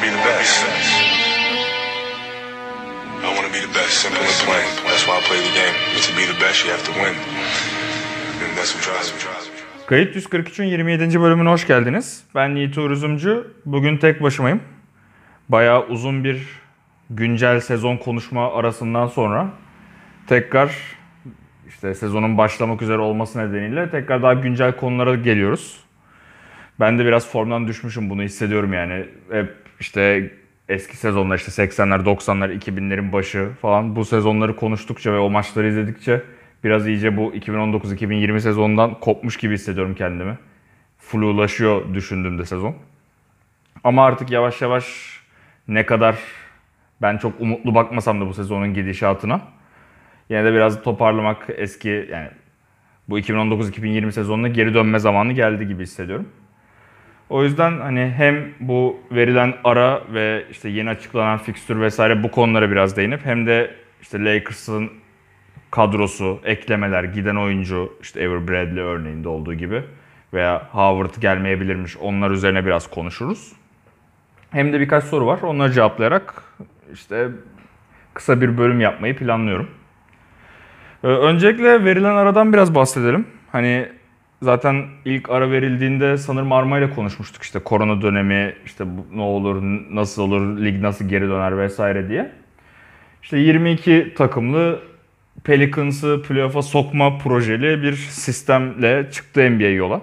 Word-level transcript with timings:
to 0.00 0.06
be 0.06 0.12
the 0.12 0.24
best. 0.32 0.64
I 3.22 3.34
want 3.36 3.46
to 3.48 3.52
be 3.52 3.60
the 3.60 3.74
best. 3.78 3.92
Simple 4.02 4.22
and 4.22 4.38
plain. 4.46 4.68
That's 4.88 5.04
why 5.06 5.16
I 5.18 5.22
play 5.28 5.40
the 5.48 5.54
game. 5.60 5.74
To 6.06 6.12
be 6.16 6.24
the 6.32 6.38
best, 6.44 6.64
you 6.64 6.70
have 6.70 6.84
to 6.84 6.92
win. 7.02 7.14
And 8.42 8.56
that's 8.56 8.72
what 8.74 8.82
drives 8.84 9.12
me. 9.12 9.20
Kayıt 9.86 10.16
143'ün 10.16 10.66
27. 10.66 11.20
bölümüne 11.20 11.48
hoş 11.48 11.66
geldiniz. 11.66 12.24
Ben 12.34 12.48
Yiğit 12.56 12.78
Uğur 12.78 12.90
Üzümcü. 12.90 13.46
Bugün 13.66 13.96
tek 13.96 14.22
başımayım. 14.22 14.60
Bayağı 15.48 15.86
uzun 15.86 16.24
bir 16.24 16.46
güncel 17.10 17.60
sezon 17.60 17.96
konuşma 17.96 18.54
arasından 18.54 19.06
sonra 19.06 19.50
tekrar 20.26 20.76
işte 21.68 21.94
sezonun 21.94 22.38
başlamak 22.38 22.82
üzere 22.82 22.98
olması 22.98 23.38
nedeniyle 23.38 23.90
tekrar 23.90 24.22
daha 24.22 24.34
güncel 24.34 24.76
konulara 24.76 25.14
geliyoruz. 25.14 25.80
Ben 26.80 26.98
de 26.98 27.04
biraz 27.04 27.30
formdan 27.30 27.68
düşmüşüm 27.68 28.10
bunu 28.10 28.22
hissediyorum 28.22 28.72
yani. 28.72 29.06
Hep 29.30 29.69
işte 29.80 30.30
eski 30.68 30.96
sezonlar 30.96 31.36
işte 31.36 31.62
80'ler, 31.62 32.04
90'lar, 32.04 32.58
2000'lerin 32.58 33.12
başı 33.12 33.48
falan 33.62 33.96
bu 33.96 34.04
sezonları 34.04 34.56
konuştukça 34.56 35.12
ve 35.12 35.18
o 35.18 35.30
maçları 35.30 35.68
izledikçe 35.68 36.22
biraz 36.64 36.88
iyice 36.88 37.16
bu 37.16 37.34
2019-2020 37.34 38.40
sezonundan 38.40 39.00
kopmuş 39.00 39.36
gibi 39.36 39.54
hissediyorum 39.54 39.94
kendimi. 39.94 40.38
Flulaşıyor 40.98 41.94
düşündüğümde 41.94 42.44
sezon. 42.44 42.76
Ama 43.84 44.04
artık 44.04 44.30
yavaş 44.30 44.62
yavaş 44.62 44.84
ne 45.68 45.86
kadar 45.86 46.16
ben 47.02 47.18
çok 47.18 47.40
umutlu 47.40 47.74
bakmasam 47.74 48.20
da 48.20 48.26
bu 48.26 48.34
sezonun 48.34 48.74
gidişatına 48.74 49.40
yine 50.30 50.44
de 50.44 50.52
biraz 50.52 50.82
toparlamak 50.82 51.46
eski 51.56 52.08
yani 52.10 52.28
bu 53.08 53.18
2019-2020 53.18 54.12
sezonuna 54.12 54.48
geri 54.48 54.74
dönme 54.74 54.98
zamanı 54.98 55.32
geldi 55.32 55.68
gibi 55.68 55.82
hissediyorum. 55.82 56.28
O 57.30 57.42
yüzden 57.44 57.80
hani 57.80 58.12
hem 58.16 58.48
bu 58.60 59.00
verilen 59.12 59.54
ara 59.64 60.02
ve 60.14 60.44
işte 60.50 60.68
yeni 60.68 60.90
açıklanan 60.90 61.38
fikstür 61.38 61.80
vesaire 61.80 62.22
bu 62.22 62.30
konulara 62.30 62.70
biraz 62.70 62.96
değinip 62.96 63.24
hem 63.24 63.46
de 63.46 63.74
işte 64.02 64.24
Lakers'ın 64.24 64.90
kadrosu, 65.70 66.40
eklemeler, 66.44 67.04
giden 67.04 67.36
oyuncu 67.36 67.92
işte 68.02 68.20
Avery 68.28 68.48
Bradley 68.48 68.82
örneğinde 68.82 69.28
olduğu 69.28 69.54
gibi 69.54 69.82
veya 70.32 70.68
Howard 70.72 71.14
gelmeyebilirmiş 71.20 71.96
onlar 71.96 72.30
üzerine 72.30 72.66
biraz 72.66 72.90
konuşuruz. 72.90 73.52
Hem 74.50 74.72
de 74.72 74.80
birkaç 74.80 75.04
soru 75.04 75.26
var. 75.26 75.38
Onları 75.42 75.72
cevaplayarak 75.72 76.42
işte 76.92 77.28
kısa 78.14 78.40
bir 78.40 78.58
bölüm 78.58 78.80
yapmayı 78.80 79.16
planlıyorum. 79.16 79.70
Ee, 81.04 81.06
Öncelikle 81.06 81.84
verilen 81.84 82.14
aradan 82.14 82.52
biraz 82.52 82.74
bahsedelim. 82.74 83.26
Hani 83.52 83.88
zaten 84.42 84.86
ilk 85.04 85.30
ara 85.30 85.50
verildiğinde 85.50 86.16
sanırım 86.16 86.52
Arma 86.52 86.78
ile 86.78 86.90
konuşmuştuk 86.90 87.42
işte 87.42 87.58
korona 87.58 88.02
dönemi, 88.02 88.54
işte 88.64 88.84
ne 89.14 89.22
olur, 89.22 89.62
nasıl 89.90 90.22
olur, 90.22 90.64
lig 90.64 90.82
nasıl 90.82 91.08
geri 91.08 91.28
döner 91.28 91.58
vesaire 91.58 92.08
diye. 92.08 92.32
İşte 93.22 93.38
22 93.38 94.14
takımlı 94.16 94.80
Pelicans'ı 95.44 96.22
playoff'a 96.22 96.62
sokma 96.62 97.18
projeli 97.18 97.82
bir 97.82 97.92
sistemle 97.96 99.10
çıktı 99.10 99.50
NBA 99.50 99.68
yola. 99.68 100.00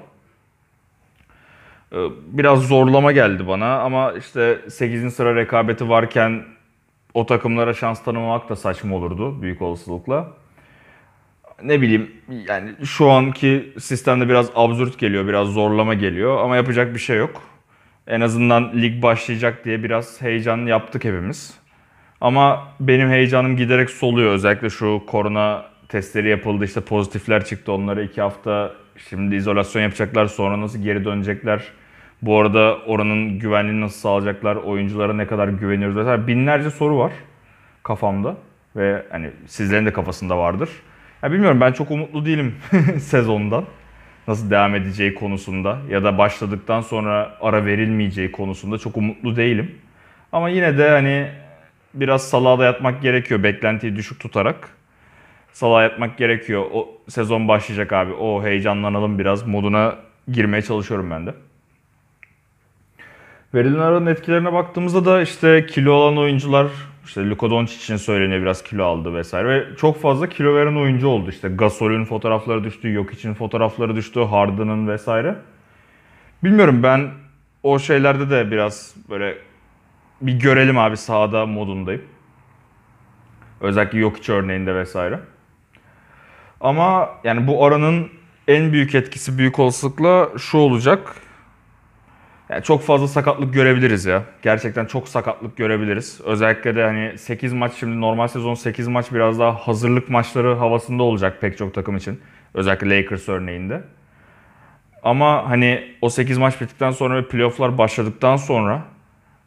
Ee, 1.94 1.98
Biraz 2.28 2.68
zorlama 2.68 3.12
geldi 3.12 3.48
bana 3.48 3.80
ama 3.80 4.12
işte 4.12 4.62
8. 4.70 5.14
sıra 5.14 5.36
rekabeti 5.36 5.90
varken 5.90 6.44
o 7.14 7.26
takımlara 7.26 7.74
şans 7.74 8.04
tanımamak 8.04 8.50
da 8.50 8.56
saçma 8.56 8.96
olurdu 8.96 9.42
büyük 9.42 9.62
olasılıkla. 9.62 10.34
Ne 11.64 11.82
bileyim 11.82 12.12
yani 12.48 12.72
şu 12.86 13.10
anki 13.10 13.74
sistemde 13.80 14.30
biraz 14.30 14.50
absürt 14.56 15.00
geliyor, 15.00 15.28
biraz 15.28 15.48
zorlama 15.48 15.94
geliyor 15.94 16.38
ama 16.44 16.56
yapacak 16.56 16.94
bir 16.94 17.00
şey 17.00 17.18
yok. 17.18 17.42
En 18.08 18.22
azından 18.22 18.72
lig 18.82 19.04
başlayacak 19.04 19.66
diye 19.66 19.84
biraz 19.84 20.22
heyecan 20.22 20.58
yaptık 20.58 21.04
hepimiz. 21.04 21.54
Ama 22.22 22.68
benim 22.80 23.10
heyecanım 23.10 23.58
giderek 23.58 23.90
soluyor. 23.90 24.32
Özellikle 24.32 24.70
şu 24.70 25.04
korona 25.08 25.66
testleri 25.90 26.30
yapıldı 26.30 26.66
işte 26.66 26.82
pozitifler 26.82 27.46
çıktı. 27.46 27.72
Onlara 27.72 28.02
iki 28.02 28.22
hafta 28.22 28.74
şimdi 29.10 29.36
izolasyon 29.36 29.82
yapacaklar. 29.82 30.26
Sonra 30.26 30.62
nasıl 30.62 30.84
geri 30.84 31.06
dönecekler? 31.06 31.64
Bu 32.22 32.40
arada 32.40 32.78
oranın 32.86 33.40
güvenliğini 33.40 33.82
nasıl 33.82 34.00
sağlayacaklar? 34.00 34.56
Oyunculara 34.56 35.14
ne 35.14 35.28
kadar 35.28 35.48
güveniyoruz? 35.48 35.96
Mesela 35.96 36.28
binlerce 36.28 36.70
soru 36.70 36.98
var 36.98 37.12
kafamda. 37.84 38.38
Ve 38.76 39.04
hani 39.12 39.32
sizlerin 39.48 39.86
de 39.86 39.94
kafasında 39.94 40.38
vardır. 40.38 40.70
Ya 41.24 41.32
bilmiyorum 41.32 41.62
ben 41.62 41.72
çok 41.72 41.92
umutlu 41.92 42.26
değilim 42.26 42.56
sezondan. 43.00 43.66
Nasıl 44.28 44.50
devam 44.50 44.76
edeceği 44.76 45.16
konusunda 45.16 45.78
ya 45.90 46.04
da 46.04 46.18
başladıktan 46.18 46.82
sonra 46.82 47.38
ara 47.42 47.66
verilmeyeceği 47.66 48.32
konusunda 48.32 48.78
çok 48.78 48.98
umutlu 48.98 49.36
değilim. 49.36 49.76
Ama 50.32 50.50
yine 50.50 50.78
de 50.78 50.90
hani 50.90 51.28
biraz 51.94 52.30
salağa 52.30 52.60
da 52.60 52.64
yatmak 52.64 53.02
gerekiyor 53.02 53.44
beklentiyi 53.44 53.96
düşük 53.96 54.20
tutarak. 54.20 54.70
Salağa 55.54 55.84
yatmak 55.84 56.18
gerekiyor. 56.18 56.66
O 56.74 56.90
sezon 57.10 57.48
başlayacak 57.48 57.94
abi. 57.94 58.14
O 58.14 58.44
heyecanlanalım 58.44 59.20
biraz 59.20 59.48
moduna 59.48 59.96
girmeye 60.32 60.62
çalışıyorum 60.62 61.12
ben 61.12 61.28
de. 61.28 61.34
Verilen 63.54 63.80
aranın 63.80 64.06
etkilerine 64.06 64.54
baktığımızda 64.54 65.06
da 65.06 65.22
işte 65.22 65.66
kilo 65.66 65.94
alan 65.94 66.18
oyuncular 66.18 66.68
işte 67.08 67.30
Luka 67.30 67.62
için 67.64 67.98
söyleniyor 67.98 68.42
biraz 68.42 68.64
kilo 68.64 68.86
aldı 68.86 69.14
vesaire 69.14 69.48
ve 69.50 69.76
çok 69.76 70.02
fazla 70.02 70.30
kilo 70.30 70.56
veren 70.56 70.76
oyuncu 70.76 71.08
oldu. 71.08 71.30
İşte 71.30 71.48
Gasol'ün 71.50 72.06
fotoğrafları 72.06 72.64
düştü, 72.64 72.94
yok 72.94 73.14
için 73.14 73.34
fotoğrafları 73.34 73.96
düştü, 73.96 74.20
Harden'ın 74.20 74.88
vesaire. 74.88 75.36
Bilmiyorum 76.44 76.84
ben 76.84 77.12
o 77.64 77.80
şeylerde 77.80 78.30
de 78.30 78.52
biraz 78.52 78.96
böyle 79.10 79.38
bir 80.22 80.40
görelim 80.40 80.78
abi 80.78 80.98
sahada 80.98 81.46
modundayım. 81.46 82.02
Özellikle 83.62 84.00
yok 84.00 84.30
örneğinde 84.30 84.76
vesaire. 84.76 85.20
Ama 86.62 87.10
yani 87.24 87.48
bu 87.48 87.66
aranın 87.66 88.10
en 88.48 88.74
büyük 88.74 88.96
etkisi 88.96 89.38
büyük 89.38 89.60
olasılıkla 89.60 90.30
şu 90.38 90.58
olacak. 90.58 91.16
Yani 92.50 92.64
çok 92.64 92.82
fazla 92.82 93.08
sakatlık 93.08 93.54
görebiliriz 93.54 94.06
ya. 94.06 94.24
Gerçekten 94.42 94.86
çok 94.86 95.08
sakatlık 95.08 95.58
görebiliriz. 95.58 96.22
Özellikle 96.24 96.76
de 96.76 96.84
hani 96.84 97.18
8 97.18 97.54
maç 97.54 97.74
şimdi 97.74 98.02
normal 98.02 98.28
sezon 98.28 98.54
8 98.54 98.88
maç 98.88 99.12
biraz 99.12 99.40
daha 99.40 99.54
hazırlık 99.54 100.10
maçları 100.10 100.56
havasında 100.56 101.04
olacak 101.04 101.42
pek 101.42 101.58
çok 101.58 101.74
takım 101.74 101.98
için. 101.98 102.22
Özellikle 102.54 102.98
Lakers 102.98 103.30
örneğinde. 103.30 103.84
Ama 105.04 105.50
hani 105.50 105.96
o 106.02 106.10
8 106.10 106.38
maç 106.38 106.62
bittikten 106.62 106.92
sonra 106.92 107.16
ve 107.16 107.28
playofflar 107.28 107.78
başladıktan 107.78 108.36
sonra 108.36 108.84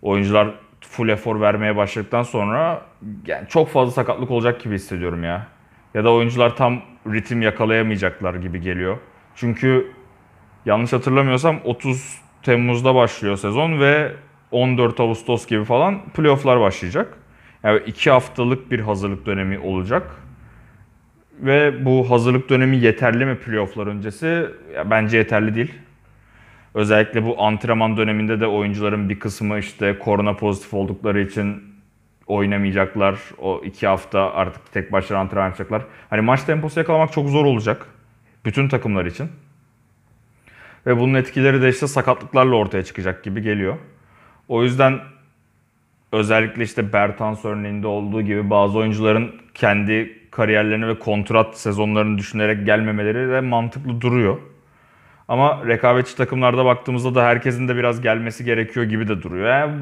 oyuncular 0.03 0.55
full 0.81 1.09
efor 1.09 1.41
vermeye 1.41 1.77
başladıktan 1.77 2.23
sonra 2.23 2.83
yani 3.27 3.49
çok 3.49 3.69
fazla 3.69 3.93
sakatlık 3.93 4.31
olacak 4.31 4.61
gibi 4.61 4.75
hissediyorum 4.75 5.25
ya. 5.25 5.47
Ya 5.95 6.05
da 6.05 6.13
oyuncular 6.13 6.57
tam 6.57 6.83
ritim 7.07 7.43
yakalayamayacaklar 7.43 8.35
gibi 8.35 8.61
geliyor. 8.61 8.99
Çünkü 9.35 9.93
yanlış 10.67 10.93
hatırlamıyorsam 10.93 11.61
30 11.65 12.21
Temmuz'da 12.43 12.95
başlıyor 12.95 13.37
sezon 13.37 13.81
ve 13.81 14.13
14 14.51 15.01
Ağustos 15.01 15.47
gibi 15.47 15.65
falan 15.65 16.03
playofflar 16.09 16.61
başlayacak. 16.61 17.19
Yani 17.63 17.81
iki 17.87 18.11
haftalık 18.11 18.71
bir 18.71 18.81
hazırlık 18.81 19.27
dönemi 19.27 19.59
olacak. 19.59 20.17
Ve 21.41 21.85
bu 21.85 22.11
hazırlık 22.11 22.49
dönemi 22.49 22.77
yeterli 22.77 23.27
mi 23.27 23.37
playofflar 23.39 23.87
öncesi? 23.87 24.47
Ya 24.75 24.91
bence 24.91 25.17
yeterli 25.17 25.55
değil. 25.55 25.75
Özellikle 26.75 27.25
bu 27.25 27.43
antrenman 27.43 27.97
döneminde 27.97 28.41
de 28.41 28.47
oyuncuların 28.47 29.09
bir 29.09 29.19
kısmı 29.19 29.59
işte 29.59 29.99
korona 29.99 30.37
pozitif 30.37 30.75
oldukları 30.75 31.21
için 31.21 31.63
oynamayacaklar. 32.27 33.19
O 33.39 33.63
iki 33.65 33.87
hafta 33.87 34.33
artık 34.33 34.73
tek 34.73 34.93
başlarına 34.93 35.23
antrenman 35.23 35.47
yapacaklar. 35.47 35.83
Hani 36.11 36.21
maç 36.21 36.43
temposu 36.43 36.81
yakalamak 36.81 37.13
çok 37.13 37.29
zor 37.29 37.45
olacak. 37.45 37.87
Bütün 38.45 38.69
takımlar 38.69 39.07
için. 39.07 39.29
Ve 40.87 40.99
bunun 40.99 41.15
etkileri 41.15 41.63
de 41.63 41.69
işte 41.69 41.87
sakatlıklarla 41.87 42.57
ortaya 42.57 42.85
çıkacak 42.85 43.25
gibi 43.25 43.43
geliyor. 43.43 43.77
O 44.49 44.63
yüzden 44.63 45.01
özellikle 46.13 46.63
işte 46.63 46.93
Bertans 46.93 47.45
örneğinde 47.45 47.87
olduğu 47.87 48.23
gibi 48.23 48.51
bazı 48.51 48.79
oyuncuların 48.79 49.35
kendi 49.55 50.21
kariyerlerini 50.31 50.89
ve 50.89 50.99
kontrat 50.99 51.59
sezonlarını 51.59 52.19
düşünerek 52.19 52.67
gelmemeleri 52.67 53.31
de 53.31 53.41
mantıklı 53.41 54.01
duruyor. 54.01 54.39
Ama 55.29 55.67
rekabetçi 55.67 56.17
takımlarda 56.17 56.65
baktığımızda 56.65 57.15
da 57.15 57.25
herkesin 57.25 57.69
de 57.69 57.77
biraz 57.77 58.01
gelmesi 58.01 58.45
gerekiyor 58.45 58.87
gibi 58.87 59.09
de 59.09 59.23
duruyor. 59.23 59.49
Yani 59.49 59.73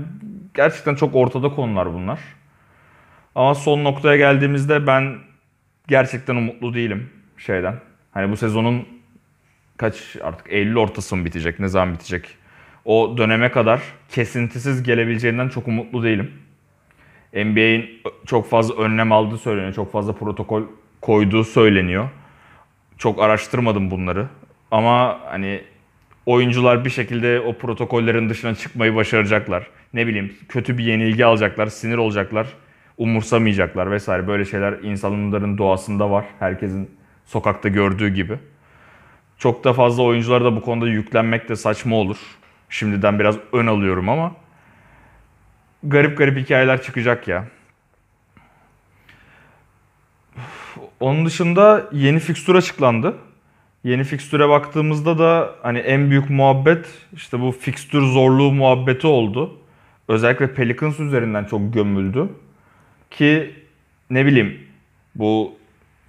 gerçekten 0.54 0.94
çok 0.94 1.14
ortada 1.14 1.48
konular 1.48 1.94
bunlar. 1.94 2.18
Ama 3.34 3.54
son 3.54 3.84
noktaya 3.84 4.16
geldiğimizde 4.16 4.86
ben 4.86 5.18
gerçekten 5.88 6.36
umutlu 6.36 6.74
değilim 6.74 7.10
şeyden. 7.36 7.74
Hani 8.10 8.30
bu 8.30 8.36
sezonun 8.36 8.88
kaç 9.78 10.16
artık 10.22 10.52
Eylül 10.52 10.76
ortası 10.76 11.16
mı 11.16 11.24
bitecek, 11.24 11.60
ne 11.60 11.68
zaman 11.68 11.94
bitecek? 11.94 12.28
O 12.84 13.14
döneme 13.18 13.50
kadar 13.50 13.82
kesintisiz 14.08 14.82
gelebileceğinden 14.82 15.48
çok 15.48 15.68
umutlu 15.68 16.02
değilim. 16.02 16.32
NBA'in 17.34 18.02
çok 18.26 18.50
fazla 18.50 18.74
önlem 18.74 19.12
aldığı 19.12 19.38
söyleniyor, 19.38 19.74
çok 19.74 19.92
fazla 19.92 20.12
protokol 20.12 20.62
koyduğu 21.00 21.44
söyleniyor. 21.44 22.08
Çok 22.98 23.22
araştırmadım 23.22 23.90
bunları. 23.90 24.26
Ama 24.70 25.20
hani 25.26 25.62
oyuncular 26.26 26.84
bir 26.84 26.90
şekilde 26.90 27.40
o 27.40 27.52
protokollerin 27.58 28.28
dışına 28.28 28.54
çıkmayı 28.54 28.94
başaracaklar. 28.94 29.66
Ne 29.94 30.06
bileyim 30.06 30.36
kötü 30.48 30.78
bir 30.78 30.84
yenilgi 30.84 31.24
alacaklar, 31.24 31.66
sinir 31.66 31.96
olacaklar, 31.96 32.46
umursamayacaklar 32.98 33.90
vesaire. 33.90 34.28
Böyle 34.28 34.44
şeyler 34.44 34.72
insanların 34.72 35.58
doğasında 35.58 36.10
var. 36.10 36.24
Herkesin 36.38 36.90
sokakta 37.24 37.68
gördüğü 37.68 38.08
gibi. 38.08 38.38
Çok 39.38 39.64
da 39.64 39.72
fazla 39.72 40.02
oyunculara 40.02 40.44
da 40.44 40.56
bu 40.56 40.62
konuda 40.62 40.88
yüklenmek 40.88 41.48
de 41.48 41.56
saçma 41.56 41.96
olur. 41.96 42.16
Şimdiden 42.68 43.18
biraz 43.18 43.36
ön 43.52 43.66
alıyorum 43.66 44.08
ama 44.08 44.32
garip 45.82 46.18
garip 46.18 46.38
hikayeler 46.38 46.82
çıkacak 46.82 47.28
ya. 47.28 47.48
Onun 51.00 51.26
dışında 51.26 51.88
yeni 51.92 52.18
fikstür 52.18 52.54
açıklandı. 52.54 53.14
Yeni 53.84 54.04
fikstüre 54.04 54.48
baktığımızda 54.48 55.18
da 55.18 55.54
hani 55.62 55.78
en 55.78 56.10
büyük 56.10 56.30
muhabbet 56.30 56.86
işte 57.12 57.40
bu 57.40 57.52
fikstür 57.52 58.02
zorluğu 58.02 58.52
muhabbeti 58.52 59.06
oldu. 59.06 59.58
Özellikle 60.08 60.54
Pelicans 60.54 61.00
üzerinden 61.00 61.44
çok 61.44 61.74
gömüldü. 61.74 62.28
Ki 63.10 63.54
ne 64.10 64.26
bileyim 64.26 64.60
bu 65.14 65.57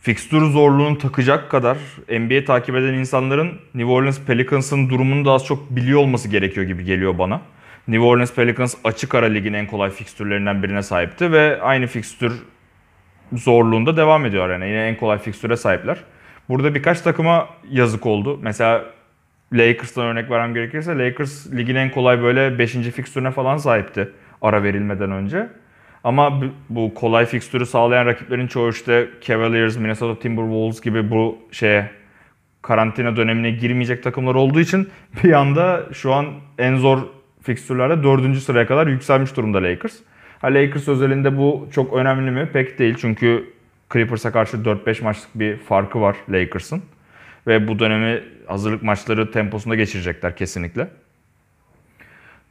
fikstür 0.02 0.52
zorluğunu 0.52 0.98
takacak 0.98 1.52
kadar 1.52 1.78
NBA 2.10 2.46
takip 2.46 2.76
eden 2.76 2.94
insanların 2.94 3.60
New 3.74 3.92
Orleans 3.92 4.20
Pelicans'ın 4.22 4.90
durumunu 4.90 5.26
da 5.26 5.32
az 5.32 5.46
çok 5.46 5.70
biliyor 5.70 6.00
olması 6.00 6.30
gerekiyor 6.30 6.66
gibi 6.66 6.84
geliyor 6.84 7.18
bana. 7.18 7.42
New 7.88 8.06
Orleans 8.06 8.34
Pelicans 8.34 8.76
açık 8.84 9.16
ara 9.16 9.26
ligin 9.26 9.54
en 9.54 9.68
kolay 9.68 9.90
fikstürlerinden 9.90 10.64
birine 10.64 10.84
sahipti 10.84 11.32
ve 11.32 11.62
aynı 11.62 11.88
fikstür 11.88 12.34
zorluğunda 13.34 13.98
devam 13.98 14.26
ediyor 14.26 14.50
yani 14.50 14.68
yine 14.68 14.88
en 14.88 14.98
kolay 14.98 15.18
fikstüre 15.18 15.58
sahipler. 15.58 15.98
Burada 16.50 16.76
birkaç 16.76 17.02
takıma 17.02 17.50
yazık 17.72 18.06
oldu. 18.06 18.40
Mesela 18.42 18.86
Lakers'tan 19.54 20.06
örnek 20.06 20.32
vermem 20.32 20.54
gerekirse 20.54 20.98
Lakers 20.98 21.54
ligin 21.54 21.76
en 21.76 21.92
kolay 21.92 22.22
böyle 22.22 22.60
5. 22.60 22.72
fikstürüne 22.72 23.32
falan 23.32 23.58
sahipti 23.58 24.10
ara 24.42 24.64
verilmeden 24.64 25.12
önce. 25.12 25.50
Ama 26.04 26.42
bu 26.70 26.94
kolay 26.94 27.26
fikstürü 27.26 27.66
sağlayan 27.66 28.06
rakiplerin 28.06 28.48
çoğu 28.48 28.70
işte 28.70 29.10
Cavaliers, 29.22 29.78
Minnesota 29.78 30.20
Timberwolves 30.20 30.82
gibi 30.82 31.12
bu 31.12 31.38
şeye 31.52 31.90
karantina 32.62 33.16
dönemine 33.16 33.52
girmeyecek 33.52 34.04
takımlar 34.04 34.36
olduğu 34.36 34.60
için 34.60 34.90
bir 35.24 35.34
anda 35.34 35.86
şu 35.94 36.14
an 36.14 36.26
en 36.58 36.76
zor 36.76 37.00
fikstürlerde 37.42 38.04
4. 38.04 38.38
sıraya 38.38 38.68
kadar 38.68 38.88
yükselmiş 38.88 39.36
durumda 39.36 39.64
Lakers. 39.64 39.96
Ha, 40.42 40.48
Lakers 40.48 40.88
özelinde 40.88 41.38
bu 41.38 41.68
çok 41.72 41.94
önemli 41.94 42.32
mi? 42.32 42.50
Pek 42.54 42.80
değil 42.80 42.96
çünkü 43.02 43.54
Clippers'a 43.94 44.32
karşı 44.32 44.58
4-5 44.58 45.04
maçlık 45.04 45.30
bir 45.36 45.58
farkı 45.58 46.02
var 46.02 46.16
Lakers'ın. 46.30 46.84
Ve 47.48 47.68
bu 47.68 47.80
dönemi 47.80 48.24
hazırlık 48.48 48.84
maçları 48.84 49.32
temposunda 49.32 49.76
geçirecekler 49.76 50.36
kesinlikle. 50.36 50.88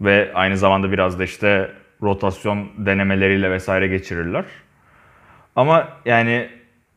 Ve 0.01 0.31
aynı 0.35 0.57
zamanda 0.57 0.93
biraz 0.93 1.19
da 1.19 1.25
işte 1.25 1.71
rotasyon 2.03 2.69
denemeleriyle 2.79 3.51
vesaire 3.51 3.89
geçirirler. 3.89 4.45
Ama 5.57 5.89
yani 6.05 6.49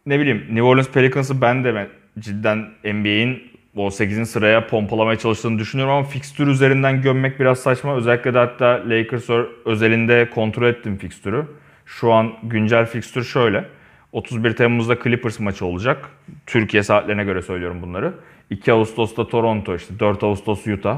ne 0.06 0.20
bileyim 0.20 0.46
New 0.50 0.62
Orleans 0.62 0.90
Pelicans'ı 0.90 1.42
ben 1.42 1.64
de 1.64 1.88
cidden 2.20 2.58
NBA'in 2.84 3.52
o 3.76 3.92
8. 3.92 4.30
sıraya 4.30 4.68
pompalamaya 4.68 5.18
çalıştığını 5.18 5.60
düşünüyorum 5.60 5.94
ama 5.94 6.04
fikstür 6.04 6.48
üzerinden 6.48 7.02
gömmek 7.02 7.40
biraz 7.40 7.60
saçma. 7.60 7.96
Özellikle 7.96 8.34
de 8.34 8.38
hatta 8.38 8.84
Lakers 8.90 9.30
özelinde 9.66 10.30
kontrol 10.30 10.68
ettim 10.68 10.98
fikstürü. 10.98 11.46
Şu 11.86 12.12
an 12.12 12.34
güncel 12.44 12.86
fikstür 12.86 13.24
şöyle. 13.24 13.66
31 14.12 14.56
Temmuz'da 14.56 14.98
Clippers 15.04 15.40
maçı 15.40 15.66
olacak. 15.66 16.10
Türkiye 16.46 16.84
saatlerine 16.84 17.24
göre 17.24 17.42
söylüyorum 17.42 17.82
bunları. 17.82 18.14
2 18.50 18.72
Ağustos'ta 18.72 19.28
Toronto, 19.28 19.76
işte 19.76 20.00
4 20.00 20.24
Ağustos 20.24 20.68
Utah. 20.68 20.98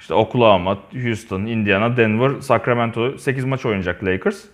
İşte 0.00 0.14
Oklahoma, 0.14 0.78
Houston, 1.02 1.40
Indiana, 1.40 1.96
Denver, 1.96 2.40
Sacramento 2.40 3.18
8 3.18 3.44
maç 3.44 3.66
oynayacak 3.66 4.04
Lakers. 4.04 4.44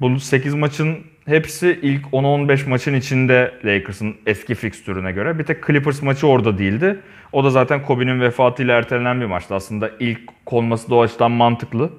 Bu 0.00 0.20
8 0.20 0.54
maçın 0.54 0.98
hepsi 1.26 1.78
ilk 1.82 2.06
10-15 2.06 2.68
maçın 2.68 2.94
içinde 2.94 3.54
Lakers'ın 3.64 4.16
eski 4.26 4.54
fikstürüne 4.54 5.12
göre. 5.12 5.38
Bir 5.38 5.44
tek 5.44 5.66
Clippers 5.66 6.02
maçı 6.02 6.26
orada 6.26 6.58
değildi. 6.58 7.00
O 7.32 7.44
da 7.44 7.50
zaten 7.50 7.82
Kobe'nin 7.82 8.20
vefatıyla 8.20 8.78
ertelenen 8.78 9.20
bir 9.20 9.26
maçtı. 9.26 9.54
Aslında 9.54 9.90
ilk 10.00 10.20
konması 10.46 10.90
da 10.90 10.94
o 10.94 11.02
açıdan 11.02 11.30
mantıklı. 11.30 11.90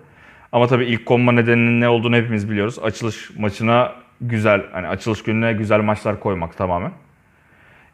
Ama 0.52 0.68
tabii 0.68 0.86
ilk 0.86 1.06
konma 1.06 1.32
nedeninin 1.32 1.82
ne 1.82 1.90
olduğunu 1.90 2.16
hepimiz 2.16 2.50
biliyoruz. 2.50 2.80
Açılış 2.80 3.30
maçına 3.38 3.92
güzel, 4.22 4.62
hani 4.72 4.88
açılış 4.88 5.24
gününe 5.24 5.54
güzel 5.54 5.80
maçlar 5.80 6.20
koymak 6.20 6.58
tamamen. 6.58 6.92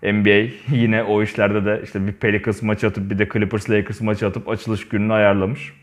NBA 0.03 0.49
yine 0.75 1.03
o 1.03 1.23
işlerde 1.23 1.65
de 1.65 1.81
işte 1.83 2.07
bir 2.07 2.13
Pelicans 2.13 2.61
maçı 2.61 2.88
atıp 2.88 3.09
bir 3.09 3.19
de 3.19 3.29
Clippers 3.33 3.69
Lakers 3.69 4.01
maçı 4.01 4.27
atıp 4.27 4.49
açılış 4.49 4.88
gününü 4.88 5.13
ayarlamış. 5.13 5.73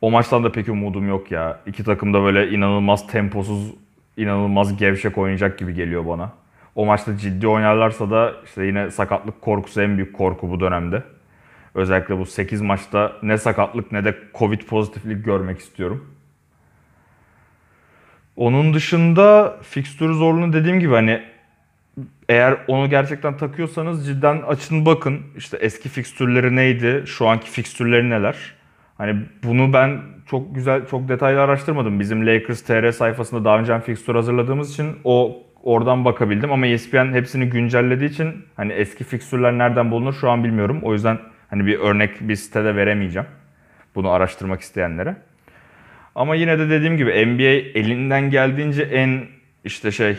O 0.00 0.10
maçtan 0.10 0.44
da 0.44 0.52
pek 0.52 0.68
umudum 0.68 1.08
yok 1.08 1.30
ya. 1.30 1.60
İki 1.66 1.84
takım 1.84 2.14
da 2.14 2.22
böyle 2.22 2.50
inanılmaz 2.50 3.06
temposuz, 3.06 3.74
inanılmaz 4.16 4.76
gevşek 4.76 5.18
oynayacak 5.18 5.58
gibi 5.58 5.74
geliyor 5.74 6.06
bana. 6.06 6.32
O 6.74 6.86
maçta 6.86 7.16
ciddi 7.16 7.48
oynarlarsa 7.48 8.10
da 8.10 8.32
işte 8.44 8.64
yine 8.64 8.90
sakatlık 8.90 9.40
korkusu 9.40 9.82
en 9.82 9.96
büyük 9.96 10.12
korku 10.12 10.50
bu 10.50 10.60
dönemde. 10.60 11.02
Özellikle 11.74 12.18
bu 12.18 12.26
8 12.26 12.60
maçta 12.60 13.12
ne 13.22 13.38
sakatlık 13.38 13.92
ne 13.92 14.04
de 14.04 14.18
Covid 14.34 14.60
pozitiflik 14.60 15.24
görmek 15.24 15.58
istiyorum. 15.58 16.14
Onun 18.36 18.74
dışında 18.74 19.56
fikstür 19.62 20.12
zorluğunu 20.12 20.52
dediğim 20.52 20.80
gibi 20.80 20.94
hani 20.94 21.22
eğer 22.28 22.56
onu 22.68 22.90
gerçekten 22.90 23.36
takıyorsanız 23.36 24.06
cidden 24.06 24.42
açın 24.42 24.86
bakın. 24.86 25.20
İşte 25.36 25.56
eski 25.56 25.88
fikstürleri 25.88 26.56
neydi, 26.56 27.02
şu 27.06 27.28
anki 27.28 27.50
fikstürleri 27.50 28.10
neler. 28.10 28.36
Hani 28.98 29.16
bunu 29.44 29.72
ben 29.72 30.00
çok 30.26 30.54
güzel, 30.54 30.86
çok 30.86 31.08
detaylı 31.08 31.40
araştırmadım. 31.40 32.00
Bizim 32.00 32.26
Lakers 32.26 32.62
TR 32.62 32.90
sayfasında 32.90 33.44
daha 33.44 33.58
önce 33.58 33.80
fikstür 33.80 34.14
hazırladığımız 34.14 34.72
için 34.72 34.96
o 35.04 35.42
oradan 35.62 36.04
bakabildim. 36.04 36.52
Ama 36.52 36.66
ESPN 36.66 37.12
hepsini 37.12 37.48
güncellediği 37.48 38.10
için 38.10 38.44
hani 38.56 38.72
eski 38.72 39.04
fikstürler 39.04 39.58
nereden 39.58 39.90
bulunur 39.90 40.14
şu 40.14 40.30
an 40.30 40.44
bilmiyorum. 40.44 40.80
O 40.82 40.92
yüzden 40.92 41.18
hani 41.50 41.66
bir 41.66 41.78
örnek 41.78 42.28
bir 42.28 42.36
sitede 42.36 42.76
veremeyeceğim. 42.76 43.28
Bunu 43.94 44.10
araştırmak 44.10 44.60
isteyenlere. 44.60 45.16
Ama 46.14 46.34
yine 46.34 46.58
de 46.58 46.70
dediğim 46.70 46.96
gibi 46.96 47.26
NBA 47.26 47.78
elinden 47.80 48.30
geldiğince 48.30 48.82
en 48.82 49.20
işte 49.64 49.90
şey 49.90 50.16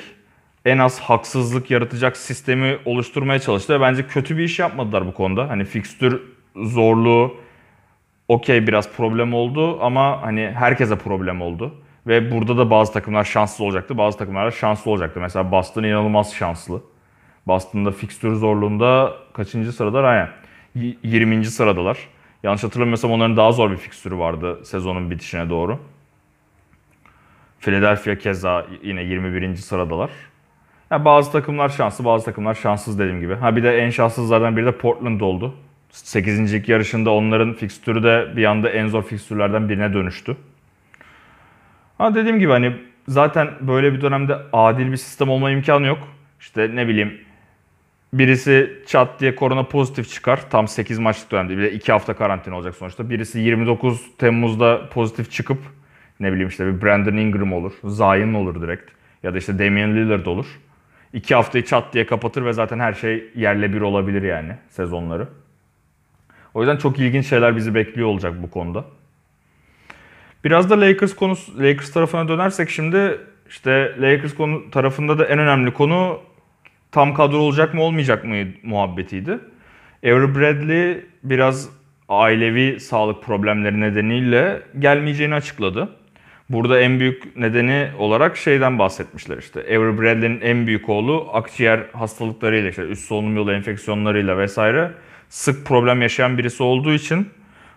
en 0.66 0.78
az 0.78 1.00
haksızlık 1.00 1.72
yaratacak 1.72 2.18
sistemi 2.18 2.78
oluşturmaya 2.86 3.40
çalıştı. 3.40 3.74
Ve 3.74 3.82
bence 3.82 4.08
kötü 4.08 4.38
bir 4.38 4.44
iş 4.44 4.60
yapmadılar 4.60 5.08
bu 5.08 5.14
konuda. 5.14 5.50
Hani 5.50 5.66
fikstür 5.66 6.22
zorluğu 6.56 7.38
okey 8.28 8.68
biraz 8.68 8.96
problem 8.96 9.34
oldu 9.34 9.82
ama 9.82 10.22
hani 10.22 10.52
herkese 10.56 10.98
problem 10.98 11.42
oldu. 11.42 11.76
Ve 12.08 12.32
burada 12.32 12.58
da 12.58 12.70
bazı 12.70 12.94
takımlar 12.94 13.24
şanslı 13.24 13.66
olacaktı, 13.66 13.98
bazı 13.98 14.18
takımlar 14.18 14.48
da 14.48 14.52
şanslı 14.52 14.92
olacaktı. 14.92 15.20
Mesela 15.20 15.52
Boston 15.52 15.84
inanılmaz 15.84 16.34
şanslı. 16.34 16.82
Boston'da 17.48 17.92
fikstür 17.92 18.36
zorluğunda 18.36 19.14
kaçıncı 19.34 19.72
sıradalar? 19.72 20.04
Aynen. 20.04 20.30
20. 21.04 21.46
sıradalar. 21.46 21.98
Yanlış 22.44 22.64
hatırlamıyorsam 22.64 23.12
onların 23.12 23.38
daha 23.38 23.52
zor 23.52 23.72
bir 23.72 23.78
fikstürü 23.78 24.18
vardı 24.18 24.66
sezonun 24.66 25.12
bitişine 25.12 25.50
doğru. 25.50 25.80
Philadelphia 27.60 28.16
keza 28.16 28.66
yine 28.84 29.04
21. 29.04 29.56
sıradalar. 29.56 30.10
Yani 30.92 31.06
bazı 31.06 31.32
takımlar 31.32 31.70
şanslı, 31.70 32.06
bazı 32.06 32.26
takımlar 32.26 32.54
şanssız 32.54 33.00
dediğim 33.00 33.20
gibi. 33.20 33.36
Ha 33.36 33.56
bir 33.56 33.64
de 33.64 33.78
en 33.78 33.90
şanssızlardan 33.90 34.58
biri 34.58 34.66
de 34.66 34.72
Portland 34.72 35.22
oldu. 35.22 35.56
8. 35.92 36.70
yarışında 36.70 37.12
onların 37.12 37.54
fikstürü 37.54 38.04
de 38.04 38.28
bir 38.36 38.46
anda 38.46 38.70
en 38.70 38.88
zor 38.88 39.04
fikstürlerden 39.04 39.70
birine 39.70 39.94
dönüştü. 39.94 40.38
Ha 41.98 42.16
dediğim 42.16 42.40
gibi 42.40 42.52
hani 42.52 42.76
zaten 43.08 43.50
böyle 43.62 43.94
bir 43.94 44.02
dönemde 44.02 44.38
adil 44.54 44.92
bir 44.92 44.98
sistem 44.98 45.30
olma 45.30 45.52
imkanı 45.52 45.88
yok. 45.88 46.08
İşte 46.40 46.76
ne 46.76 46.88
bileyim 46.88 47.22
birisi 48.14 48.84
çat 48.88 49.20
diye 49.20 49.36
korona 49.36 49.64
pozitif 49.64 50.10
çıkar. 50.10 50.50
Tam 50.50 50.68
8 50.68 51.00
maçlık 51.00 51.32
dönemde. 51.32 51.58
Bir 51.58 51.64
de 51.64 51.72
2 51.72 51.92
hafta 51.92 52.14
karantina 52.14 52.56
olacak 52.56 52.76
sonuçta. 52.76 53.10
Birisi 53.10 53.40
29 53.40 54.18
Temmuz'da 54.18 54.90
pozitif 54.90 55.32
çıkıp 55.32 55.60
ne 56.20 56.32
bileyim 56.32 56.50
işte 56.50 56.68
bir 56.68 56.82
Brandon 56.82 57.18
Ingram 57.18 57.54
olur. 57.54 57.74
Zion 57.84 58.34
olur 58.34 58.62
direkt. 58.62 58.92
Ya 59.24 59.34
da 59.34 59.38
işte 59.38 59.60
Damian 59.60 59.96
Lillard 59.96 60.26
olur. 60.26 60.46
2 61.14 61.36
haftayı 61.36 61.66
çat 61.66 61.94
diye 61.94 62.06
kapatır 62.06 62.46
ve 62.46 62.54
zaten 62.54 62.80
her 62.80 62.94
şey 62.94 63.32
yerle 63.36 63.74
bir 63.74 63.82
olabilir 63.82 64.22
yani 64.22 64.56
sezonları. 64.70 65.28
O 66.54 66.62
yüzden 66.62 66.78
çok 66.78 67.00
ilginç 67.00 67.28
şeyler 67.28 67.56
bizi 67.56 67.76
bekliyor 67.76 68.08
olacak 68.08 68.34
bu 68.44 68.52
konuda. 68.52 68.86
Biraz 70.44 70.70
da 70.70 70.82
Lakers 70.82 71.16
konusu 71.16 71.60
Lakers 71.60 71.92
tarafına 71.92 72.28
dönersek 72.28 72.70
şimdi 72.70 73.20
işte 73.50 73.96
Lakers 74.02 74.36
konu 74.36 74.72
tarafında 74.72 75.20
da 75.20 75.26
en 75.26 75.40
önemli 75.40 75.74
konu 75.74 76.20
tam 76.92 77.14
kadro 77.14 77.38
olacak 77.38 77.74
mı 77.74 77.82
olmayacak 77.82 78.26
mı 78.26 78.36
muhabbetiydi. 78.64 79.40
Avery 80.04 80.36
Bradley 80.36 81.06
biraz 81.24 81.70
ailevi 82.10 82.80
sağlık 82.80 83.24
problemleri 83.24 83.82
nedeniyle 83.82 84.62
gelmeyeceğini 84.80 85.36
açıkladı. 85.36 85.90
Burada 86.54 86.80
en 86.80 87.00
büyük 87.00 87.36
nedeni 87.38 87.90
olarak 87.98 88.38
şeyden 88.38 88.80
bahsetmişler 88.80 89.38
işte. 89.38 89.60
Avery 89.60 89.98
Bradley'nin 90.02 90.42
en 90.42 90.68
büyük 90.68 90.90
oğlu 90.90 91.30
akciğer 91.34 91.80
hastalıklarıyla 91.94 92.70
işte 92.70 92.82
üst 92.82 93.06
solunum 93.06 93.36
yolu 93.36 93.54
enfeksiyonlarıyla 93.54 94.38
vesaire 94.38 94.92
sık 95.30 95.66
problem 95.66 96.02
yaşayan 96.02 96.38
birisi 96.38 96.64
olduğu 96.64 96.94
için 96.94 97.30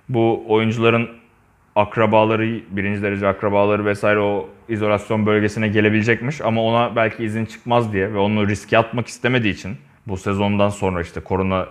bu 0.09 0.45
oyuncuların 0.49 1.09
akrabaları, 1.77 2.61
birinci 2.71 3.03
derece 3.03 3.27
akrabaları 3.27 3.85
vesaire 3.85 4.21
o 4.21 4.49
izolasyon 4.69 5.27
bölgesine 5.27 5.69
gelebilecekmiş. 5.69 6.41
Ama 6.41 6.63
ona 6.63 6.97
belki 6.97 7.25
izin 7.25 7.45
çıkmaz 7.45 7.93
diye 7.93 8.15
ve 8.15 8.19
onu 8.19 8.49
riske 8.49 8.79
atmak 8.79 9.07
istemediği 9.07 9.53
için 9.53 9.77
bu 10.07 10.17
sezondan 10.17 10.69
sonra 10.69 11.01
işte 11.01 11.21
korona 11.21 11.67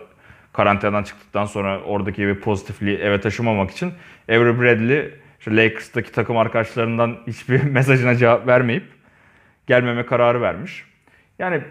karantinadan 0.53 1.03
çıktıktan 1.03 1.45
sonra 1.45 1.79
oradaki 1.79 2.27
bir 2.27 2.35
pozitifliği 2.35 2.97
eve 2.97 3.21
taşımamak 3.21 3.71
için 3.71 3.93
Avery 4.29 4.61
Bradley 4.61 5.11
işte 5.39 5.55
Lakers'taki 5.55 6.11
takım 6.11 6.37
arkadaşlarından 6.37 7.17
hiçbir 7.27 7.63
mesajına 7.71 8.15
cevap 8.15 8.47
vermeyip 8.47 8.83
gelmeme 9.67 10.05
kararı 10.05 10.41
vermiş. 10.41 10.83
Yani 11.39 11.61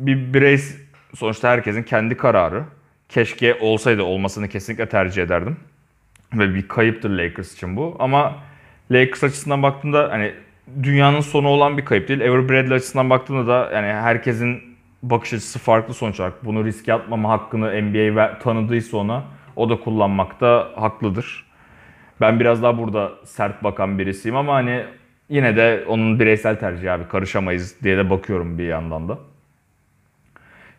bir 0.00 0.34
birey 0.34 0.58
sonuçta 1.14 1.50
herkesin 1.50 1.82
kendi 1.82 2.16
kararı. 2.16 2.64
Keşke 3.08 3.54
olsaydı 3.54 4.02
olmasını 4.02 4.48
kesinlikle 4.48 4.88
tercih 4.88 5.22
ederdim. 5.22 5.56
Ve 6.34 6.54
bir 6.54 6.68
kayıptır 6.68 7.10
Lakers 7.10 7.54
için 7.54 7.76
bu. 7.76 7.96
Ama 7.98 8.36
Lakers 8.90 9.24
açısından 9.24 9.62
baktığımda 9.62 10.08
hani 10.10 10.34
dünyanın 10.82 11.20
sonu 11.20 11.48
olan 11.48 11.78
bir 11.78 11.84
kayıp 11.84 12.08
değil. 12.08 12.20
Avery 12.20 12.48
Bradley 12.48 12.76
açısından 12.76 13.10
baktığımda 13.10 13.46
da 13.46 13.70
yani 13.74 13.86
herkesin 13.86 14.62
bakış 15.02 15.32
açısı 15.32 15.58
farklı 15.58 15.94
sonuç 15.94 16.20
olarak. 16.20 16.44
Bunu 16.44 16.64
riske 16.64 16.94
atmama 16.94 17.30
hakkını 17.30 17.82
NBA 17.82 18.38
tanıdıysa 18.38 18.96
ona 18.96 19.24
o 19.56 19.70
da 19.70 19.80
kullanmakta 19.80 20.70
haklıdır. 20.76 21.47
Ben 22.20 22.40
biraz 22.40 22.62
daha 22.62 22.78
burada 22.78 23.12
sert 23.24 23.64
bakan 23.64 23.98
birisiyim 23.98 24.36
ama 24.36 24.54
hani 24.54 24.84
yine 25.28 25.56
de 25.56 25.84
onun 25.88 26.20
bireysel 26.20 26.58
tercihi 26.58 26.90
abi 26.90 27.08
karışamayız 27.08 27.82
diye 27.82 27.96
de 27.96 28.10
bakıyorum 28.10 28.58
bir 28.58 28.66
yandan 28.66 29.08
da. 29.08 29.18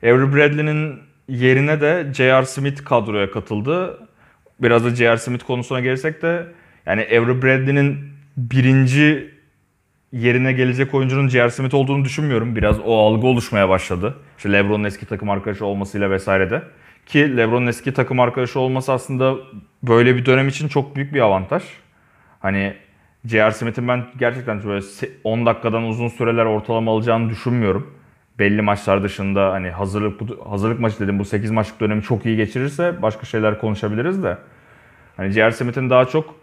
Avery 0.04 0.36
Bradley'nin 0.36 1.00
yerine 1.28 1.82
de 1.82 2.08
J.R. 2.14 2.46
Smith 2.46 2.84
kadroya 2.84 3.32
katıldı. 3.32 4.00
Biraz 4.60 4.86
da 4.86 4.90
J.R. 4.90 5.18
Smith 5.18 5.44
konusuna 5.44 5.80
gelirsek 5.80 6.22
de 6.22 6.48
yani 6.86 7.02
Avery 7.02 7.42
Bradley'nin 7.42 8.00
birinci 8.38 9.34
yerine 10.12 10.54
gelecek 10.54 10.94
oyuncunun 10.94 11.28
J.R. 11.28 11.50
Smith 11.50 11.74
olduğunu 11.74 12.06
düşünmüyorum. 12.06 12.56
Biraz 12.56 12.80
o 12.80 12.98
algı 12.98 13.28
oluşmaya 13.28 13.70
başladı. 13.70 14.16
İşte 14.38 14.52
LeBron'un 14.52 14.84
eski 14.84 15.06
takım 15.06 15.30
arkadaşı 15.30 15.66
olmasıyla 15.66 16.12
vesaire 16.12 16.50
de. 16.50 16.64
Ki 17.10 17.38
LeBron'un 17.38 17.68
eski 17.68 17.94
takım 17.94 18.20
arkadaşı 18.20 18.60
olması 18.60 18.92
aslında 18.94 19.36
böyle 19.84 20.16
bir 20.16 20.26
dönem 20.26 20.48
için 20.48 20.68
çok 20.68 20.96
büyük 20.96 21.14
bir 21.14 21.20
avantaj. 21.20 21.64
Hani 22.40 22.74
J.R. 23.26 23.52
Smith'in 23.52 23.88
ben 23.88 24.06
gerçekten 24.20 24.64
böyle 24.64 24.86
10 25.24 25.46
dakikadan 25.46 25.84
uzun 25.84 26.08
süreler 26.08 26.46
ortalama 26.46 26.92
alacağını 26.92 27.30
düşünmüyorum. 27.30 27.96
Belli 28.40 28.62
maçlar 28.62 29.04
dışında 29.04 29.52
hani 29.52 29.70
hazırlık 29.70 30.22
hazırlık 30.50 30.80
maçı 30.80 31.00
dedim 31.00 31.20
bu 31.20 31.26
8 31.26 31.52
maçlık 31.52 31.80
dönemi 31.80 32.02
çok 32.02 32.26
iyi 32.26 32.38
geçirirse 32.38 33.02
başka 33.02 33.26
şeyler 33.26 33.60
konuşabiliriz 33.60 34.24
de. 34.24 34.38
Hani 35.18 35.32
J.R. 35.32 35.52
Smith'in 35.52 35.90
daha 35.90 36.06
çok 36.06 36.36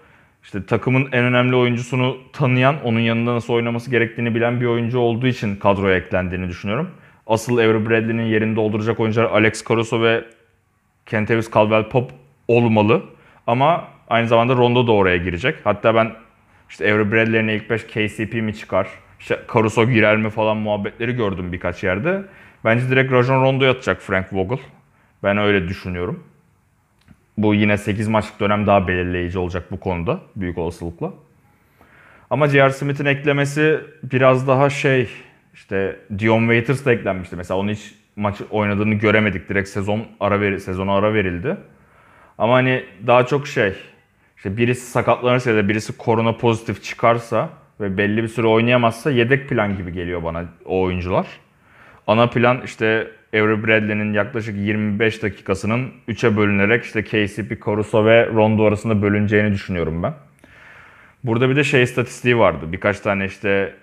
işte 0.42 0.66
takımın 0.66 1.08
en 1.12 1.24
önemli 1.24 1.56
oyuncusunu 1.56 2.16
tanıyan, 2.32 2.76
onun 2.84 3.00
yanında 3.00 3.34
nasıl 3.34 3.52
oynaması 3.52 3.90
gerektiğini 3.90 4.34
bilen 4.34 4.60
bir 4.60 4.66
oyuncu 4.66 4.98
olduğu 4.98 5.26
için 5.26 5.56
kadroya 5.56 5.96
eklendiğini 5.96 6.48
düşünüyorum. 6.48 6.90
Asıl 7.26 7.58
Avery 7.58 7.88
Bradley'nin 7.88 8.26
yerini 8.26 8.56
dolduracak 8.56 9.00
oyuncular 9.00 9.24
Alex 9.24 9.64
Caruso 9.68 10.02
ve 10.02 10.24
Kentavious 11.06 11.50
Caldwell-Pope 11.50 12.10
olmalı. 12.48 13.02
Ama 13.46 13.88
aynı 14.08 14.28
zamanda 14.28 14.56
Rondo 14.56 14.86
da 14.86 14.92
oraya 14.92 15.16
girecek. 15.16 15.56
Hatta 15.64 15.94
ben 15.94 16.12
işte 16.70 16.92
Avery 16.92 17.12
Bradley'in 17.12 17.48
ilk 17.48 17.70
5 17.70 17.86
KCP 17.86 18.34
mi 18.34 18.54
çıkar, 18.54 18.88
işte 19.20 19.40
Caruso 19.54 19.86
girer 19.86 20.16
mi 20.16 20.30
falan 20.30 20.56
muhabbetleri 20.56 21.12
gördüm 21.12 21.52
birkaç 21.52 21.84
yerde. 21.84 22.22
Bence 22.64 22.90
direkt 22.90 23.12
Rajon 23.12 23.42
Rondo'ya 23.42 23.70
atacak 23.70 24.02
Frank 24.02 24.32
Vogel. 24.32 24.58
Ben 25.22 25.38
öyle 25.38 25.68
düşünüyorum. 25.68 26.24
Bu 27.38 27.54
yine 27.54 27.78
8 27.78 28.08
maçlık 28.08 28.40
dönem 28.40 28.66
daha 28.66 28.88
belirleyici 28.88 29.38
olacak 29.38 29.70
bu 29.70 29.80
konuda 29.80 30.20
büyük 30.36 30.58
olasılıkla. 30.58 31.12
Ama 32.30 32.48
J.R. 32.48 32.70
Smith'in 32.70 33.04
eklemesi 33.04 33.80
biraz 34.02 34.48
daha 34.48 34.70
şey 34.70 35.08
işte 35.54 35.96
Dion 36.18 36.40
Waiters 36.40 36.84
da 36.84 36.92
eklenmişti. 36.92 37.36
Mesela 37.36 37.58
onun 37.58 37.72
hiç 37.72 37.94
maç 38.16 38.40
oynadığını 38.50 38.94
göremedik. 38.94 39.48
Direkt 39.48 39.68
sezon 39.68 40.06
ara 40.20 40.40
ver, 40.40 40.58
sezona 40.58 40.96
ara 40.96 41.14
verildi. 41.14 41.56
Ama 42.38 42.54
hani 42.54 42.84
daha 43.06 43.26
çok 43.26 43.46
şey 43.46 43.74
işte 44.36 44.56
birisi 44.56 44.90
sakatlanırsa 44.90 45.50
ya 45.50 45.56
da 45.56 45.68
birisi 45.68 45.96
korona 45.96 46.36
pozitif 46.36 46.82
çıkarsa 46.82 47.50
ve 47.80 47.98
belli 47.98 48.22
bir 48.22 48.28
süre 48.28 48.46
oynayamazsa 48.46 49.10
yedek 49.10 49.48
plan 49.48 49.76
gibi 49.76 49.92
geliyor 49.92 50.22
bana 50.22 50.44
o 50.64 50.80
oyuncular. 50.80 51.26
Ana 52.06 52.26
plan 52.26 52.62
işte 52.64 53.10
Avery 53.34 53.66
Bradley'nin 53.66 54.12
yaklaşık 54.12 54.56
25 54.56 55.22
dakikasının 55.22 55.92
3'e 56.08 56.36
bölünerek 56.36 56.84
işte 56.84 57.04
KCP, 57.04 57.66
Caruso 57.66 58.04
ve 58.04 58.26
Rondo 58.26 58.64
arasında 58.64 59.02
bölüneceğini 59.02 59.52
düşünüyorum 59.52 60.02
ben. 60.02 60.14
Burada 61.24 61.50
bir 61.50 61.56
de 61.56 61.64
şey 61.64 61.82
istatistiği 61.82 62.38
vardı. 62.38 62.72
Birkaç 62.72 63.00
tane 63.00 63.24
işte 63.24 63.74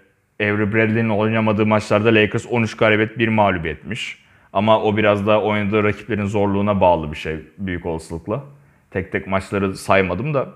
Avery 0.41 0.73
Bradley'nin 0.73 1.09
oynamadığı 1.09 1.65
maçlarda 1.65 2.15
Lakers 2.15 2.45
13 2.45 2.77
galibiyet 2.77 3.17
1 3.19 3.27
mağlubiyetmiş. 3.27 4.22
Ama 4.53 4.81
o 4.83 4.97
biraz 4.97 5.27
da 5.27 5.41
oynadığı 5.41 5.83
rakiplerin 5.83 6.25
zorluğuna 6.25 6.81
bağlı 6.81 7.11
bir 7.11 7.17
şey 7.17 7.39
büyük 7.57 7.85
olasılıkla. 7.85 8.43
Tek 8.91 9.11
tek 9.11 9.27
maçları 9.27 9.77
saymadım 9.77 10.33
da. 10.33 10.49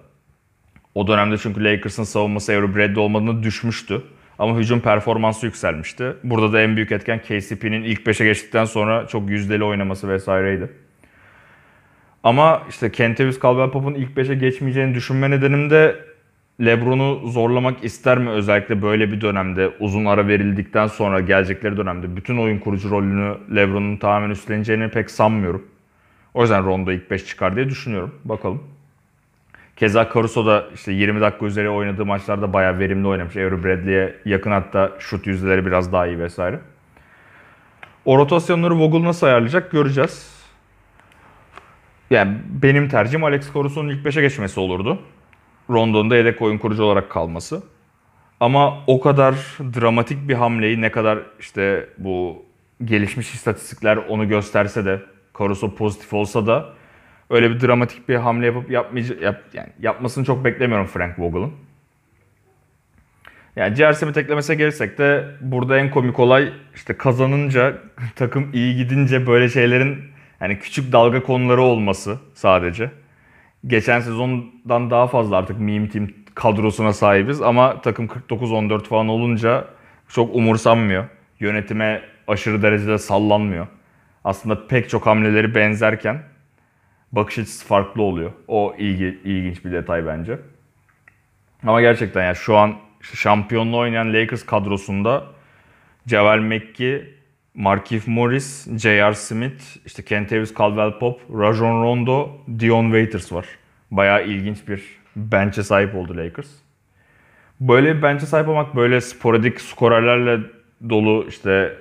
O 0.95 1.07
dönemde 1.07 1.37
çünkü 1.37 1.63
Lakers'ın 1.63 2.03
savunması 2.03 2.51
Avery 2.51 2.75
Bradley 2.75 3.03
olmadığını 3.03 3.43
düşmüştü. 3.43 4.01
Ama 4.39 4.57
hücum 4.57 4.79
performansı 4.79 5.45
yükselmişti. 5.45 6.13
Burada 6.23 6.53
da 6.53 6.61
en 6.61 6.75
büyük 6.75 6.91
etken 6.91 7.19
KCP'nin 7.19 7.83
ilk 7.83 8.01
5'e 8.01 8.25
geçtikten 8.25 8.65
sonra 8.65 9.07
çok 9.07 9.29
yüzdeli 9.29 9.63
oynaması 9.63 10.09
vesaireydi. 10.09 10.71
Ama 12.23 12.63
işte 12.69 12.91
Kentavious 12.91 13.39
Caldwell-Pope'un 13.39 13.93
ilk 13.93 14.17
5'e 14.17 14.35
geçmeyeceğini 14.35 14.95
düşünme 14.95 15.31
nedenim 15.31 15.69
de 15.69 15.95
LeBron'u 16.61 17.27
zorlamak 17.27 17.83
ister 17.83 18.17
mi 18.17 18.29
özellikle 18.29 18.81
böyle 18.81 19.11
bir 19.11 19.21
dönemde 19.21 19.69
uzun 19.79 20.05
ara 20.05 20.27
verildikten 20.27 20.87
sonra 20.87 21.19
gelecekleri 21.19 21.77
dönemde 21.77 22.15
bütün 22.15 22.37
oyun 22.37 22.59
kurucu 22.59 22.89
rolünü 22.89 23.37
LeBron'un 23.55 23.97
tamamen 23.97 24.29
üstleneceğini 24.29 24.89
pek 24.89 25.11
sanmıyorum. 25.11 25.67
O 26.33 26.41
yüzden 26.41 26.65
Rondo 26.65 26.91
ilk 26.91 27.11
5 27.11 27.25
çıkar 27.25 27.55
diye 27.55 27.69
düşünüyorum. 27.69 28.15
Bakalım. 28.25 28.63
Keza 29.75 30.09
Caruso 30.13 30.45
da 30.45 30.65
işte 30.75 30.91
20 30.91 31.21
dakika 31.21 31.45
üzeri 31.45 31.69
oynadığı 31.69 32.05
maçlarda 32.05 32.53
bayağı 32.53 32.79
verimli 32.79 33.07
oynamış. 33.07 33.37
Avery 33.37 33.63
Bradley'e 33.63 34.15
yakın 34.25 34.51
hatta 34.51 34.91
şut 34.99 35.27
yüzdeleri 35.27 35.65
biraz 35.65 35.91
daha 35.91 36.07
iyi 36.07 36.19
vesaire. 36.19 36.59
O 38.05 38.17
rotasyonları 38.17 38.75
Vogel 38.75 39.03
nasıl 39.03 39.27
ayarlayacak 39.27 39.71
göreceğiz. 39.71 40.37
Yani 42.09 42.37
benim 42.49 42.89
tercihim 42.89 43.23
Alex 43.23 43.53
Caruso'nun 43.53 43.89
ilk 43.89 44.05
5'e 44.05 44.21
geçmesi 44.21 44.59
olurdu. 44.59 44.99
Rondo'nun 45.69 46.09
da 46.09 46.15
yedek 46.15 46.41
oyun 46.41 46.57
kurucu 46.57 46.83
olarak 46.83 47.09
kalması. 47.09 47.63
Ama 48.39 48.83
o 48.87 48.99
kadar 48.99 49.33
dramatik 49.59 50.27
bir 50.27 50.33
hamleyi 50.33 50.81
ne 50.81 50.91
kadar 50.91 51.19
işte 51.39 51.89
bu 51.97 52.45
gelişmiş 52.85 53.33
istatistikler 53.33 53.97
onu 53.97 54.27
gösterse 54.29 54.85
de 54.85 55.01
Caruso 55.39 55.75
pozitif 55.75 56.13
olsa 56.13 56.47
da 56.47 56.73
öyle 57.29 57.49
bir 57.51 57.61
dramatik 57.61 58.09
bir 58.09 58.15
hamle 58.15 58.45
yapıp 58.45 58.71
yapmayacak 58.71 59.21
yap, 59.21 59.41
yani 59.53 59.69
yapmasını 59.79 60.25
çok 60.25 60.45
beklemiyorum 60.45 60.87
Frank 60.87 61.19
Vogel'ın. 61.19 61.51
Yani 63.55 63.75
J.R. 63.75 63.93
Smith 63.93 64.17
eklemese 64.17 64.55
gelirsek 64.55 64.97
de 64.97 65.25
burada 65.41 65.77
en 65.77 65.91
komik 65.91 66.19
olay 66.19 66.53
işte 66.75 66.97
kazanınca 66.97 67.77
takım 68.15 68.49
iyi 68.53 68.77
gidince 68.77 69.27
böyle 69.27 69.49
şeylerin 69.49 70.03
yani 70.41 70.59
küçük 70.59 70.91
dalga 70.91 71.23
konuları 71.23 71.61
olması 71.61 72.17
sadece. 72.33 72.91
Geçen 73.67 73.99
sezondan 73.99 74.89
daha 74.89 75.07
fazla 75.07 75.37
artık 75.37 75.59
meme 75.59 75.89
team 75.89 76.07
kadrosuna 76.35 76.93
sahibiz 76.93 77.41
ama 77.41 77.81
takım 77.81 78.05
49-14 78.05 78.83
falan 78.83 79.07
olunca 79.07 79.67
çok 80.09 80.35
umursanmıyor. 80.35 81.05
Yönetime 81.39 82.01
aşırı 82.27 82.61
derecede 82.61 82.97
sallanmıyor. 82.97 83.67
Aslında 84.23 84.67
pek 84.67 84.89
çok 84.89 85.05
hamleleri 85.05 85.55
benzerken 85.55 86.23
bakış 87.11 87.39
açısı 87.39 87.65
farklı 87.65 88.01
oluyor. 88.01 88.31
O 88.47 88.75
ilgi, 88.77 89.19
ilginç 89.23 89.65
bir 89.65 89.71
detay 89.71 90.05
bence. 90.05 90.39
Ama 91.63 91.81
gerçekten 91.81 92.23
yani 92.23 92.35
şu 92.35 92.57
an 92.57 92.75
şampiyonluğu 93.01 93.77
oynayan 93.77 94.13
Lakers 94.13 94.45
kadrosunda 94.45 95.23
Javel 96.07 96.39
McGee, 96.39 97.16
Markif 97.57 98.07
Morris, 98.07 98.67
J.R. 98.77 99.13
Smith, 99.13 99.63
işte 99.85 100.03
Kentavious 100.03 100.53
Caldwell-Pope, 100.53 101.19
Rajon 101.39 101.83
Rondo, 101.83 102.29
Dion 102.59 102.83
Waiters 102.83 103.31
var. 103.31 103.45
Bayağı 103.91 104.27
ilginç 104.27 104.67
bir 104.67 104.83
bench'e 105.15 105.63
sahip 105.63 105.95
oldu 105.95 106.17
Lakers. 106.17 106.47
Böyle 107.59 107.97
bir 107.97 108.01
bench'e 108.01 108.25
sahip 108.25 108.49
olmak, 108.49 108.75
böyle 108.75 109.01
sporadik 109.01 109.61
skorerlerle 109.61 110.39
dolu 110.89 111.25
işte 111.29 111.77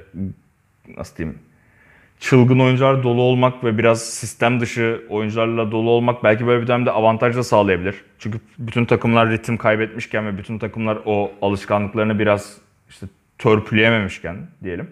nasıl 0.96 1.16
diyeyim 1.16 1.38
çılgın 2.20 2.58
oyuncular 2.58 3.02
dolu 3.02 3.22
olmak 3.22 3.64
ve 3.64 3.78
biraz 3.78 4.02
sistem 4.02 4.60
dışı 4.60 5.02
oyuncularla 5.08 5.70
dolu 5.70 5.90
olmak 5.90 6.24
belki 6.24 6.46
böyle 6.46 6.62
bir 6.62 6.66
dönemde 6.66 6.90
avantaj 6.90 7.36
da 7.36 7.42
sağlayabilir. 7.42 7.94
Çünkü 8.18 8.40
bütün 8.58 8.84
takımlar 8.84 9.30
ritim 9.30 9.56
kaybetmişken 9.56 10.26
ve 10.26 10.38
bütün 10.38 10.58
takımlar 10.58 10.98
o 11.04 11.32
alışkanlıklarını 11.42 12.18
biraz 12.18 12.58
işte 12.88 13.06
törpüleyememişken 13.38 14.36
diyelim. 14.64 14.90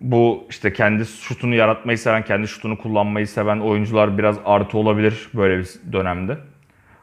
Bu 0.00 0.46
işte 0.50 0.72
kendi 0.72 1.06
şutunu 1.06 1.54
yaratmayı 1.54 1.98
seven, 1.98 2.24
kendi 2.24 2.48
şutunu 2.48 2.78
kullanmayı 2.78 3.26
seven 3.26 3.58
oyuncular 3.58 4.18
biraz 4.18 4.36
artı 4.44 4.78
olabilir 4.78 5.28
böyle 5.34 5.58
bir 5.58 5.68
dönemde. 5.92 6.38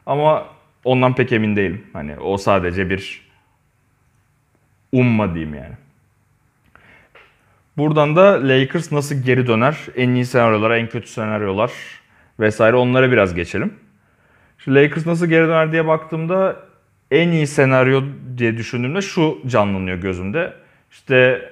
Ama 0.06 0.46
ondan 0.84 1.14
pek 1.14 1.32
emin 1.32 1.56
değilim. 1.56 1.86
Hani 1.92 2.18
o 2.18 2.36
sadece 2.36 2.90
bir 2.90 3.26
umma 4.92 5.34
diyeyim 5.34 5.54
yani. 5.54 5.74
Buradan 7.76 8.16
da 8.16 8.48
Lakers 8.48 8.92
nasıl 8.92 9.22
geri 9.22 9.46
döner? 9.46 9.76
En 9.96 10.10
iyi 10.10 10.24
senaryolara, 10.26 10.78
en 10.78 10.88
kötü 10.88 11.08
senaryolar 11.08 11.72
vesaire 12.40 12.76
onlara 12.76 13.12
biraz 13.12 13.34
geçelim. 13.34 13.74
Şu 14.58 14.74
Lakers 14.74 15.06
nasıl 15.06 15.26
geri 15.26 15.46
döner 15.46 15.72
diye 15.72 15.86
baktığımda 15.86 16.56
en 17.10 17.28
iyi 17.28 17.46
senaryo 17.46 18.02
diye 18.38 18.56
düşündüğümde 18.56 19.02
şu 19.02 19.38
canlanıyor 19.46 19.98
gözümde. 19.98 20.52
İşte 20.90 21.50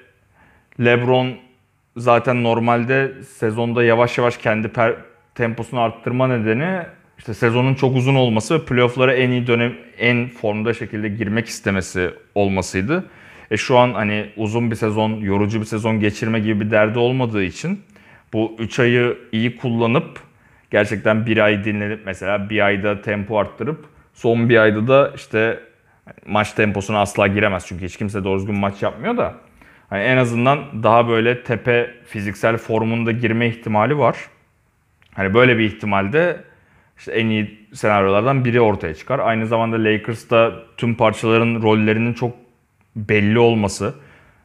LeBron 0.80 1.36
zaten 1.96 2.42
normalde 2.42 3.12
sezonda 3.22 3.84
yavaş 3.84 4.18
yavaş 4.18 4.36
kendi 4.36 4.68
per, 4.68 4.94
temposunu 5.34 5.80
arttırma 5.80 6.26
nedeni 6.26 6.82
işte 7.18 7.34
sezonun 7.34 7.74
çok 7.74 7.96
uzun 7.96 8.14
olması 8.14 8.54
ve 8.54 8.64
playoff'lara 8.64 9.14
en 9.14 9.30
iyi 9.30 9.46
dönem 9.46 9.72
en 9.98 10.28
formda 10.28 10.74
şekilde 10.74 11.08
girmek 11.08 11.46
istemesi 11.46 12.10
olmasıydı. 12.34 13.04
E 13.50 13.56
şu 13.56 13.78
an 13.78 13.94
hani 13.94 14.30
uzun 14.36 14.70
bir 14.70 14.76
sezon, 14.76 15.20
yorucu 15.20 15.60
bir 15.60 15.66
sezon 15.66 16.00
geçirme 16.00 16.40
gibi 16.40 16.60
bir 16.60 16.70
derdi 16.70 16.98
olmadığı 16.98 17.42
için 17.42 17.80
bu 18.32 18.56
3 18.58 18.78
ayı 18.78 19.18
iyi 19.32 19.56
kullanıp 19.56 20.20
gerçekten 20.70 21.26
bir 21.26 21.38
ay 21.38 21.64
dinlenip 21.64 22.00
mesela 22.06 22.50
bir 22.50 22.66
ayda 22.66 23.02
tempo 23.02 23.38
arttırıp 23.38 23.84
son 24.14 24.48
bir 24.48 24.56
ayda 24.56 24.88
da 24.88 25.12
işte 25.14 25.60
maç 26.26 26.52
temposuna 26.52 27.00
asla 27.00 27.26
giremez. 27.26 27.66
Çünkü 27.66 27.84
hiç 27.84 27.96
kimse 27.96 28.24
doğru 28.24 28.38
düzgün 28.38 28.58
maç 28.58 28.82
yapmıyor 28.82 29.16
da 29.16 29.34
hani 29.94 30.04
en 30.04 30.16
azından 30.16 30.82
daha 30.82 31.08
böyle 31.08 31.42
tepe 31.42 31.94
fiziksel 32.06 32.56
formunda 32.56 33.12
girme 33.12 33.48
ihtimali 33.48 33.98
var. 33.98 34.16
Hani 35.14 35.34
böyle 35.34 35.58
bir 35.58 35.64
ihtimalde 35.64 36.44
işte 36.98 37.12
en 37.12 37.26
iyi 37.26 37.68
senaryolardan 37.72 38.44
biri 38.44 38.60
ortaya 38.60 38.94
çıkar. 38.94 39.18
Aynı 39.18 39.46
zamanda 39.46 39.84
Lakers'ta 39.84 40.52
tüm 40.76 40.94
parçaların 40.94 41.62
rollerinin 41.62 42.14
çok 42.14 42.34
belli 42.96 43.38
olması, 43.38 43.94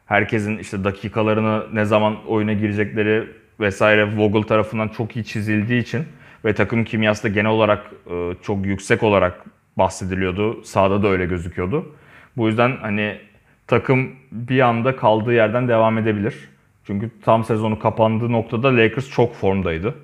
herkesin 0.06 0.58
işte 0.58 0.84
dakikalarını 0.84 1.66
ne 1.72 1.84
zaman 1.84 2.26
oyuna 2.26 2.52
girecekleri 2.52 3.28
vesaire 3.60 4.16
Vogel 4.16 4.42
tarafından 4.42 4.88
çok 4.88 5.16
iyi 5.16 5.24
çizildiği 5.24 5.82
için 5.82 6.04
ve 6.44 6.54
takım 6.54 6.84
kimyası 6.84 7.22
da 7.22 7.28
genel 7.28 7.50
olarak 7.50 7.90
e, 8.10 8.32
çok 8.42 8.66
yüksek 8.66 9.02
olarak 9.02 9.44
bahsediliyordu. 9.76 10.64
Sahada 10.64 11.02
da 11.02 11.08
öyle 11.08 11.26
gözüküyordu. 11.26 11.94
Bu 12.36 12.48
yüzden 12.48 12.76
hani 12.76 13.29
takım 13.70 14.10
bir 14.32 14.60
anda 14.60 14.96
kaldığı 14.96 15.32
yerden 15.32 15.68
devam 15.68 15.98
edebilir. 15.98 16.34
Çünkü 16.84 17.10
tam 17.24 17.44
sezonu 17.44 17.78
kapandığı 17.78 18.32
noktada 18.32 18.76
Lakers 18.76 19.10
çok 19.10 19.34
formdaydı. 19.34 19.94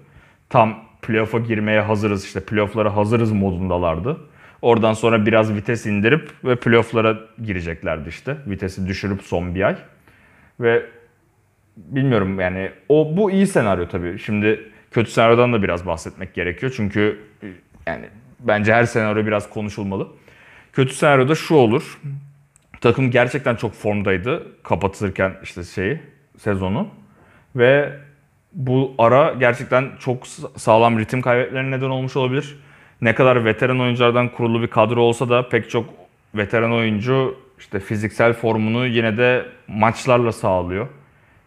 Tam 0.49 0.85
playoff'a 1.03 1.39
girmeye 1.39 1.81
hazırız 1.81 2.25
işte 2.25 2.41
playoff'lara 2.41 2.97
hazırız 2.97 3.33
modundalardı. 3.33 4.17
Oradan 4.63 4.93
sonra 4.93 5.27
biraz 5.27 5.55
vites 5.55 5.87
indirip 5.87 6.31
ve 6.45 6.57
playoff'lara 6.57 7.19
gireceklerdi 7.45 8.09
işte. 8.09 8.37
Vitesi 8.47 8.87
düşürüp 8.87 9.23
son 9.23 9.55
bir 9.55 9.63
ay. 9.63 9.77
Ve 10.61 10.83
bilmiyorum 11.77 12.41
yani 12.41 12.71
o 12.89 13.17
bu 13.17 13.31
iyi 13.31 13.47
senaryo 13.47 13.89
tabii. 13.89 14.19
Şimdi 14.19 14.71
kötü 14.91 15.11
senaryodan 15.11 15.53
da 15.53 15.63
biraz 15.63 15.87
bahsetmek 15.87 16.35
gerekiyor. 16.35 16.73
Çünkü 16.77 17.19
yani 17.87 18.07
bence 18.41 18.75
her 18.75 18.85
senaryo 18.85 19.27
biraz 19.27 19.51
konuşulmalı. 19.51 20.09
Kötü 20.73 20.95
senaryoda 20.95 21.35
şu 21.35 21.55
olur. 21.55 21.99
Takım 22.81 23.11
gerçekten 23.11 23.57
çok 23.57 23.75
formdaydı 23.75 24.63
kapatırken 24.63 25.35
işte 25.43 25.65
şeyi 25.65 26.01
sezonu 26.39 26.89
ve 27.57 27.93
bu 28.53 28.95
ara 28.99 29.33
gerçekten 29.33 29.91
çok 30.01 30.27
sağlam 30.57 30.99
ritim 30.99 31.23
kaybetlerine 31.23 31.77
neden 31.77 31.91
olmuş 31.91 32.17
olabilir. 32.17 32.57
Ne 33.01 33.15
kadar 33.15 33.45
veteran 33.45 33.81
oyunculardan 33.81 34.29
kurulu 34.29 34.63
bir 34.63 34.67
kadro 34.67 35.03
olsa 35.03 35.29
da 35.29 35.49
pek 35.49 35.71
çok 35.71 35.85
veteran 36.35 36.73
oyuncu 36.73 37.37
işte 37.59 37.81
fiziksel 37.81 38.33
formunu 38.33 38.87
yine 38.87 39.19
de 39.19 39.47
maçlarla 39.69 40.33
sağlıyor. 40.33 40.89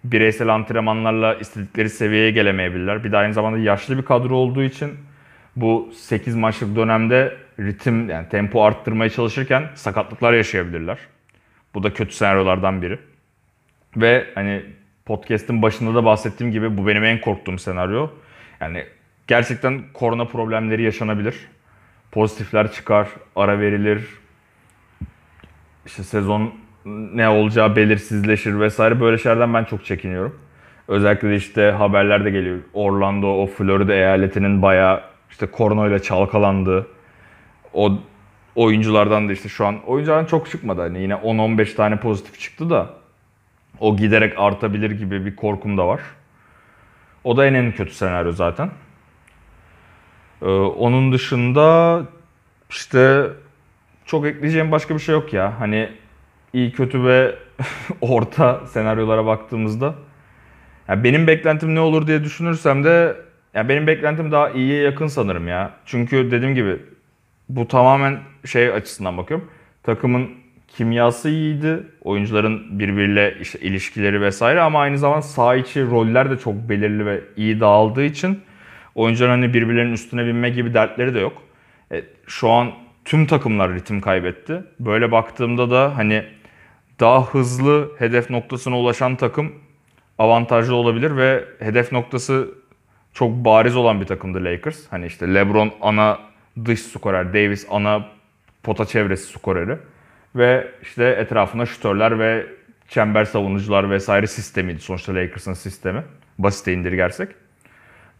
Bireysel 0.03 0.49
antrenmanlarla 0.55 1.33
istedikleri 1.35 1.89
seviyeye 1.89 2.31
gelemeyebilirler. 2.31 3.03
Bir 3.03 3.11
de 3.11 3.17
aynı 3.17 3.33
zamanda 3.33 3.57
yaşlı 3.57 3.97
bir 3.97 4.03
kadro 4.03 4.35
olduğu 4.35 4.63
için 4.63 4.91
bu 5.55 5.89
8 5.95 6.35
maçlık 6.35 6.75
dönemde 6.75 7.37
ritim 7.59 8.09
yani 8.09 8.29
tempo 8.29 8.63
arttırmaya 8.63 9.09
çalışırken 9.09 9.69
sakatlıklar 9.75 10.33
yaşayabilirler. 10.33 10.97
Bu 11.73 11.83
da 11.83 11.93
kötü 11.93 12.15
senaryolardan 12.15 12.81
biri. 12.81 12.99
Ve 13.97 14.25
hani 14.35 14.63
podcast'in 15.05 15.61
başında 15.61 15.95
da 15.95 16.05
bahsettiğim 16.05 16.53
gibi 16.53 16.77
bu 16.77 16.87
benim 16.87 17.03
en 17.03 17.21
korktuğum 17.21 17.57
senaryo. 17.57 18.09
Yani 18.61 18.85
gerçekten 19.27 19.81
korona 19.93 20.25
problemleri 20.25 20.83
yaşanabilir. 20.83 21.35
Pozitifler 22.11 22.71
çıkar, 22.71 23.07
ara 23.35 23.59
verilir. 23.59 24.05
İşte 25.85 26.03
sezon 26.03 26.53
ne 26.85 27.29
olacağı 27.29 27.75
belirsizleşir 27.75 28.59
vesaire 28.59 29.01
böyle 29.01 29.17
şeylerden 29.17 29.53
ben 29.53 29.63
çok 29.63 29.85
çekiniyorum. 29.85 30.39
Özellikle 30.87 31.35
işte 31.35 31.71
haberler 31.71 32.25
de 32.25 32.29
geliyor. 32.29 32.57
Orlando, 32.73 33.27
o 33.27 33.47
Florida 33.47 33.93
eyaletinin 33.93 34.61
bayağı 34.61 35.01
işte 35.29 35.45
koronayla 35.45 35.99
çalkalandığı. 35.99 36.87
O 37.73 37.99
oyunculardan 38.59 39.29
da 39.29 39.33
işte 39.33 39.49
şu 39.49 39.65
an 39.65 39.83
oyunculardan 39.85 40.25
çok 40.25 40.49
çıkmadı. 40.49 40.81
Hani 40.81 41.01
yine 41.01 41.13
10-15 41.13 41.75
tane 41.75 41.99
pozitif 41.99 42.39
çıktı 42.39 42.69
da 42.69 42.89
o 43.79 43.97
giderek 43.97 44.33
artabilir 44.37 44.91
gibi 44.91 45.25
bir 45.25 45.35
korkum 45.35 45.77
da 45.77 45.87
var. 45.87 46.01
O 47.23 47.37
da 47.37 47.45
en 47.45 47.53
en 47.53 47.71
kötü 47.71 47.93
senaryo 47.93 48.31
zaten. 48.31 48.71
Ee, 50.41 50.45
onun 50.45 51.11
dışında 51.11 52.01
işte 52.69 53.27
çok 54.05 54.25
ekleyeceğim 54.25 54.71
başka 54.71 54.95
bir 54.95 54.99
şey 54.99 55.15
yok 55.15 55.33
ya. 55.33 55.59
Hani 55.59 55.89
iyi 56.53 56.71
kötü 56.71 57.03
ve 57.03 57.35
orta 58.01 58.61
senaryolara 58.67 59.25
baktığımızda 59.25 59.95
ya 60.87 61.03
benim 61.03 61.27
beklentim 61.27 61.75
ne 61.75 61.79
olur 61.79 62.07
diye 62.07 62.23
düşünürsem 62.23 62.83
de 62.83 63.15
ya 63.53 63.69
benim 63.69 63.87
beklentim 63.87 64.31
daha 64.31 64.49
iyiye 64.49 64.81
yakın 64.81 65.07
sanırım 65.07 65.47
ya. 65.47 65.71
Çünkü 65.85 66.31
dediğim 66.31 66.55
gibi 66.55 66.79
bu 67.49 67.67
tamamen 67.67 68.19
şey 68.45 68.73
açısından 68.73 69.17
bakıyorum. 69.17 69.47
Takımın 69.83 70.29
kimyası 70.67 71.29
iyiydi. 71.29 71.83
Oyuncuların 72.01 72.79
birbiriyle 72.79 73.37
işte 73.41 73.59
ilişkileri 73.59 74.21
vesaire 74.21 74.61
ama 74.61 74.79
aynı 74.79 74.97
zamanda 74.97 75.21
sağ 75.21 75.55
içi 75.55 75.85
roller 75.85 76.31
de 76.31 76.37
çok 76.37 76.53
belirli 76.53 77.05
ve 77.05 77.21
iyi 77.37 77.59
dağıldığı 77.59 78.03
için 78.03 78.41
oyuncuların 78.95 79.31
hani 79.31 79.53
birbirlerinin 79.53 79.93
üstüne 79.93 80.25
binme 80.25 80.49
gibi 80.49 80.73
dertleri 80.73 81.13
de 81.13 81.19
yok. 81.19 81.43
E, 81.91 82.03
şu 82.27 82.49
an 82.49 82.71
tüm 83.05 83.25
takımlar 83.25 83.73
ritim 83.73 84.01
kaybetti. 84.01 84.63
Böyle 84.79 85.11
baktığımda 85.11 85.71
da 85.71 85.97
hani 85.97 86.23
daha 86.99 87.25
hızlı 87.25 87.91
hedef 87.99 88.29
noktasına 88.29 88.79
ulaşan 88.79 89.15
takım 89.15 89.51
avantajlı 90.17 90.75
olabilir 90.75 91.17
ve 91.17 91.45
hedef 91.59 91.91
noktası 91.91 92.47
çok 93.13 93.31
bariz 93.31 93.75
olan 93.75 94.01
bir 94.01 94.05
takımdı 94.05 94.43
Lakers. 94.43 94.79
Hani 94.89 95.05
işte 95.05 95.33
LeBron 95.33 95.71
ana 95.81 96.19
dış 96.65 96.79
skorer, 96.79 97.33
Davis 97.33 97.67
ana 97.69 98.05
pota 98.63 98.85
çevresi 98.85 99.33
skoreri 99.33 99.77
ve 100.35 100.71
işte 100.81 101.05
etrafına 101.05 101.65
şutörler 101.65 102.19
ve 102.19 102.45
çember 102.87 103.25
savunucular 103.25 103.89
vesaire 103.89 104.27
sistemiydi 104.27 104.79
sonuçta 104.79 105.15
Lakers'ın 105.15 105.53
sistemi. 105.53 106.03
Basite 106.39 106.73
indirgersek. 106.73 107.29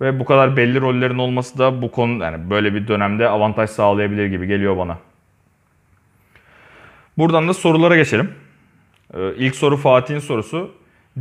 Ve 0.02 0.20
bu 0.20 0.26
kadar 0.26 0.58
belli 0.58 0.82
rollerin 0.82 1.18
olması 1.18 1.58
da 1.58 1.82
bu 1.82 1.92
konu 1.92 2.24
yani 2.24 2.50
böyle 2.50 2.74
bir 2.74 2.88
dönemde 2.88 3.30
avantaj 3.30 3.70
sağlayabilir 3.70 4.26
gibi 4.26 4.48
geliyor 4.48 4.78
bana. 4.78 4.98
Buradan 7.18 7.48
da 7.48 7.54
sorulara 7.54 7.96
geçelim. 7.96 8.32
Ee, 9.14 9.34
ilk 9.38 9.56
soru 9.56 9.78
Fatih'in 9.78 10.20
sorusu. 10.20 10.72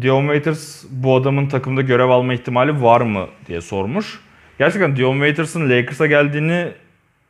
Dion 0.00 0.22
Waiters 0.22 0.84
bu 0.90 1.16
adamın 1.16 1.46
takımda 1.46 1.82
görev 1.82 2.08
alma 2.08 2.34
ihtimali 2.34 2.82
var 2.82 3.00
mı 3.00 3.26
diye 3.46 3.60
sormuş. 3.60 4.20
Gerçekten 4.58 4.96
Dion 4.96 5.12
Waiters'ın 5.12 5.70
Lakers'a 5.70 6.06
geldiğini 6.06 6.72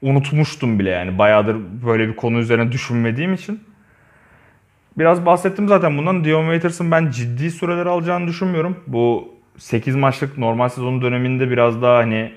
unutmuştum 0.02 0.78
bile 0.78 0.90
yani. 0.90 1.18
Bayağıdır 1.18 1.56
böyle 1.86 2.08
bir 2.08 2.16
konu 2.16 2.38
üzerine 2.38 2.72
düşünmediğim 2.72 3.34
için. 3.34 3.60
Biraz 4.98 5.26
bahsettim 5.26 5.68
zaten 5.68 5.98
bundan. 5.98 6.24
Dion 6.24 6.42
Waiters'ın 6.42 6.90
ben 6.90 7.10
ciddi 7.10 7.50
süreler 7.50 7.86
alacağını 7.86 8.26
düşünmüyorum. 8.26 8.76
Bu 8.86 9.34
8 9.58 9.96
maçlık 9.96 10.38
normal 10.38 10.68
sezon 10.68 11.02
döneminde 11.02 11.50
biraz 11.50 11.82
daha 11.82 11.96
hani 11.96 12.32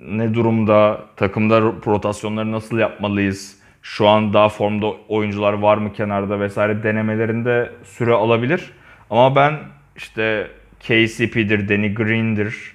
ne 0.00 0.34
durumda, 0.34 1.00
takımda 1.16 1.60
rotasyonları 1.60 2.52
nasıl 2.52 2.78
yapmalıyız, 2.78 3.58
şu 3.82 4.08
an 4.08 4.32
daha 4.32 4.48
formda 4.48 4.86
oyuncular 5.08 5.52
var 5.52 5.76
mı 5.76 5.92
kenarda 5.92 6.40
vesaire 6.40 6.82
denemelerinde 6.82 7.72
süre 7.84 8.12
alabilir. 8.12 8.70
Ama 9.10 9.36
ben 9.36 9.58
işte 9.96 10.50
KCP'dir, 10.80 11.68
Danny 11.68 11.94
Green'dir, 11.94 12.72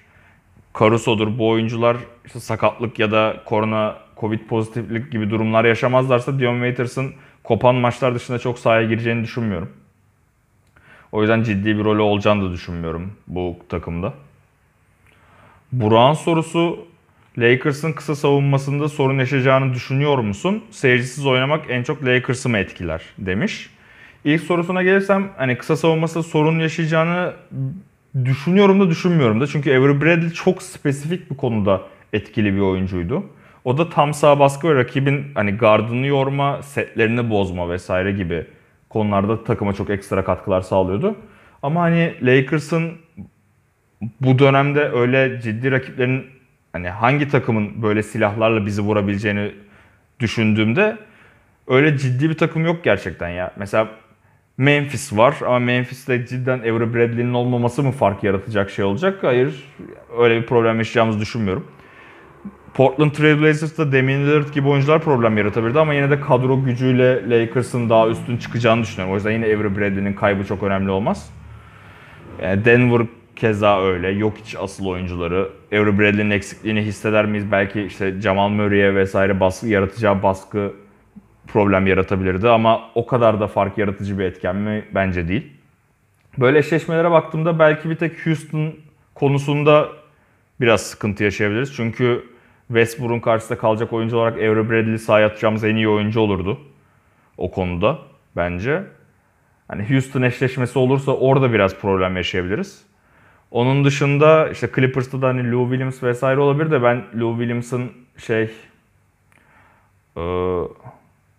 Caruso'dur 0.80 1.38
bu 1.38 1.50
oyuncular 1.50 1.98
işte 2.26 2.40
sakatlık 2.40 3.00
ya 3.00 3.12
da 3.12 3.36
korona, 3.46 3.96
covid 4.22 4.40
pozitiflik 4.40 5.12
gibi 5.12 5.30
durumlar 5.30 5.66
yaşamazlarsa 5.66 6.40
Dion 6.40 6.54
Waiters'ın 6.54 7.14
kopan 7.44 7.76
maçlar 7.76 8.16
dışında 8.16 8.40
çok 8.40 8.60
sahaya 8.60 8.88
gireceğini 8.88 9.24
düşünmüyorum. 9.24 9.70
O 11.12 11.22
yüzden 11.22 11.44
ciddi 11.44 11.78
bir 11.78 11.84
rolü 11.84 12.02
olacağını 12.02 12.50
da 12.50 12.54
düşünmüyorum 12.54 13.14
bu 13.28 13.58
takımda. 13.70 14.14
Burak'ın 15.72 16.14
sorusu 16.14 16.88
Lakers'ın 17.38 17.94
kısa 17.94 18.16
savunmasında 18.16 18.90
sorun 18.90 19.20
yaşayacağını 19.20 19.74
düşünüyor 19.74 20.18
musun? 20.18 20.64
Seyircisiz 20.72 21.26
oynamak 21.26 21.66
en 21.70 21.84
çok 21.84 22.06
Lakers'ı 22.06 22.50
mı 22.50 22.58
etkiler 22.58 23.02
demiş. 23.18 23.70
İlk 24.24 24.42
sorusuna 24.42 24.84
gelirsem 24.84 25.30
hani 25.38 25.58
kısa 25.58 25.76
savunmasında 25.76 26.24
sorun 26.24 26.60
yaşayacağını 26.60 27.34
düşünüyorum 28.26 28.80
da 28.80 28.90
düşünmüyorum 28.90 29.42
da. 29.42 29.48
Çünkü 29.48 29.72
Avery 29.72 30.02
Bradley 30.02 30.30
çok 30.30 30.64
spesifik 30.64 31.32
bir 31.32 31.38
konuda 31.38 31.82
etkili 32.14 32.56
bir 32.56 32.60
oyuncuydu. 32.60 33.24
O 33.66 33.78
da 33.78 33.90
tam 33.90 34.14
sağ 34.14 34.40
baskı 34.40 34.70
ve 34.70 34.76
rakibin 34.76 35.26
hani 35.36 35.52
gardını 35.52 36.08
yorma, 36.08 36.62
setlerini 36.62 37.30
bozma 37.30 37.70
vesaire 37.70 38.12
gibi 38.12 38.46
konularda 38.90 39.44
takıma 39.44 39.74
çok 39.74 39.90
ekstra 39.90 40.24
katkılar 40.24 40.62
sağlıyordu. 40.62 41.16
Ama 41.64 41.82
hani 41.82 42.14
Lakers'ın 42.22 42.92
bu 44.22 44.40
dönemde 44.40 44.90
öyle 44.90 45.42
ciddi 45.42 45.72
rakiplerin 45.72 46.26
hani 46.74 46.90
hangi 46.90 47.30
takımın 47.30 47.82
böyle 47.82 48.04
silahlarla 48.04 48.66
bizi 48.66 48.82
vurabileceğini 48.82 49.52
düşündüğümde 50.20 50.98
öyle 51.68 51.98
ciddi 51.98 52.30
bir 52.30 52.38
takım 52.38 52.66
yok 52.66 52.84
gerçekten 52.84 53.30
ya. 53.30 53.52
Mesela 53.58 53.88
Memphis 54.58 55.18
var 55.18 55.36
ama 55.42 55.60
Memphis'te 55.60 56.26
cidden 56.26 56.60
Avery 56.60 56.94
Bradley'nin 56.94 57.34
olmaması 57.34 57.84
mı 57.84 57.92
fark 57.92 58.24
yaratacak 58.24 58.70
şey 58.70 58.86
olacak? 58.86 59.24
Hayır. 59.24 59.64
Öyle 60.20 60.42
bir 60.42 60.46
problem 60.46 60.78
yaşayacağımızı 60.78 61.20
düşünmüyorum. 61.20 61.68
Portland 62.74 63.12
Trail 63.12 63.42
Blazers'da 63.42 63.92
Damian 63.92 64.22
Lillard 64.22 64.54
gibi 64.54 64.68
oyuncular 64.68 65.02
problem 65.02 65.38
yaratabilirdi 65.38 65.80
ama 65.80 65.94
yine 65.94 66.10
de 66.10 66.22
kadro 66.22 66.64
gücüyle 66.64 67.30
Lakers'ın 67.30 67.90
daha 67.90 68.08
üstün 68.08 68.38
çıkacağını 68.38 68.82
düşünüyorum. 68.82 69.14
O 69.14 69.16
yüzden 69.16 69.32
yine 69.32 69.46
Avery 69.46 69.76
Bradley'nin 69.76 70.14
kaybı 70.14 70.46
çok 70.46 70.64
önemli 70.64 70.92
olmaz. 70.92 71.30
Yani 72.42 72.66
Denver 72.66 73.02
keza 73.36 73.84
öyle. 73.84 74.10
Yok 74.10 74.34
hiç 74.46 74.56
asıl 74.56 74.86
oyuncuları. 74.86 75.50
Avery 75.72 76.00
Bradley'nin 76.00 76.32
eksikliğini 76.32 76.82
hisseder 76.82 77.26
miyiz? 77.26 77.52
Belki 77.52 77.82
işte 77.82 78.22
Jamal 78.22 78.50
Murray'e 78.50 78.96
vesaire 78.96 79.40
baskı 79.40 79.68
yaratacağı 79.68 80.24
baskı 80.24 80.74
problem 81.48 81.88
yaratabilirdi 81.88 82.50
ama 82.50 82.82
o 82.96 83.06
kadar 83.06 83.40
da 83.40 83.48
fark 83.48 83.78
yaratıcı 83.78 84.20
bir 84.20 84.24
etken 84.24 84.56
mi? 84.56 84.86
Bence 84.96 85.28
değil. 85.28 85.54
Böyle 86.38 86.58
eşleşmelere 86.58 87.12
baktığımda 87.12 87.60
belki 87.60 87.90
bir 87.90 87.96
tek 87.96 88.26
Houston 88.26 88.74
konusunda 89.16 89.90
biraz 90.62 90.82
sıkıntı 90.82 91.24
yaşayabiliriz. 91.24 91.76
Çünkü 91.76 92.24
Westbrook'un 92.74 93.20
karşısında 93.20 93.58
kalacak 93.58 93.94
oyuncu 93.94 94.18
olarak 94.18 94.34
Avery 94.34 94.70
Bradley 94.70 94.98
sahaya 94.98 95.28
atacağımız 95.28 95.64
en 95.64 95.76
iyi 95.76 95.90
oyuncu 95.90 96.20
olurdu. 96.20 96.60
O 97.38 97.52
konuda 97.52 98.00
bence. 98.36 98.84
Hani 99.68 99.90
Houston 99.90 100.22
eşleşmesi 100.22 100.80
olursa 100.80 101.12
orada 101.12 101.54
biraz 101.54 101.76
problem 101.76 102.18
yaşayabiliriz. 102.18 102.86
Onun 103.52 103.86
dışında 103.86 104.50
işte 104.50 104.70
Clippers'ta 104.76 105.22
da 105.22 105.28
hani 105.28 105.52
Lou 105.52 105.70
Williams 105.70 106.04
vesaire 106.04 106.40
olabilir 106.40 106.72
de 106.72 106.84
ben 106.84 107.04
Lou 107.20 107.38
Williams'ın 107.38 107.92
şey 108.18 108.52
ee, 110.18 110.22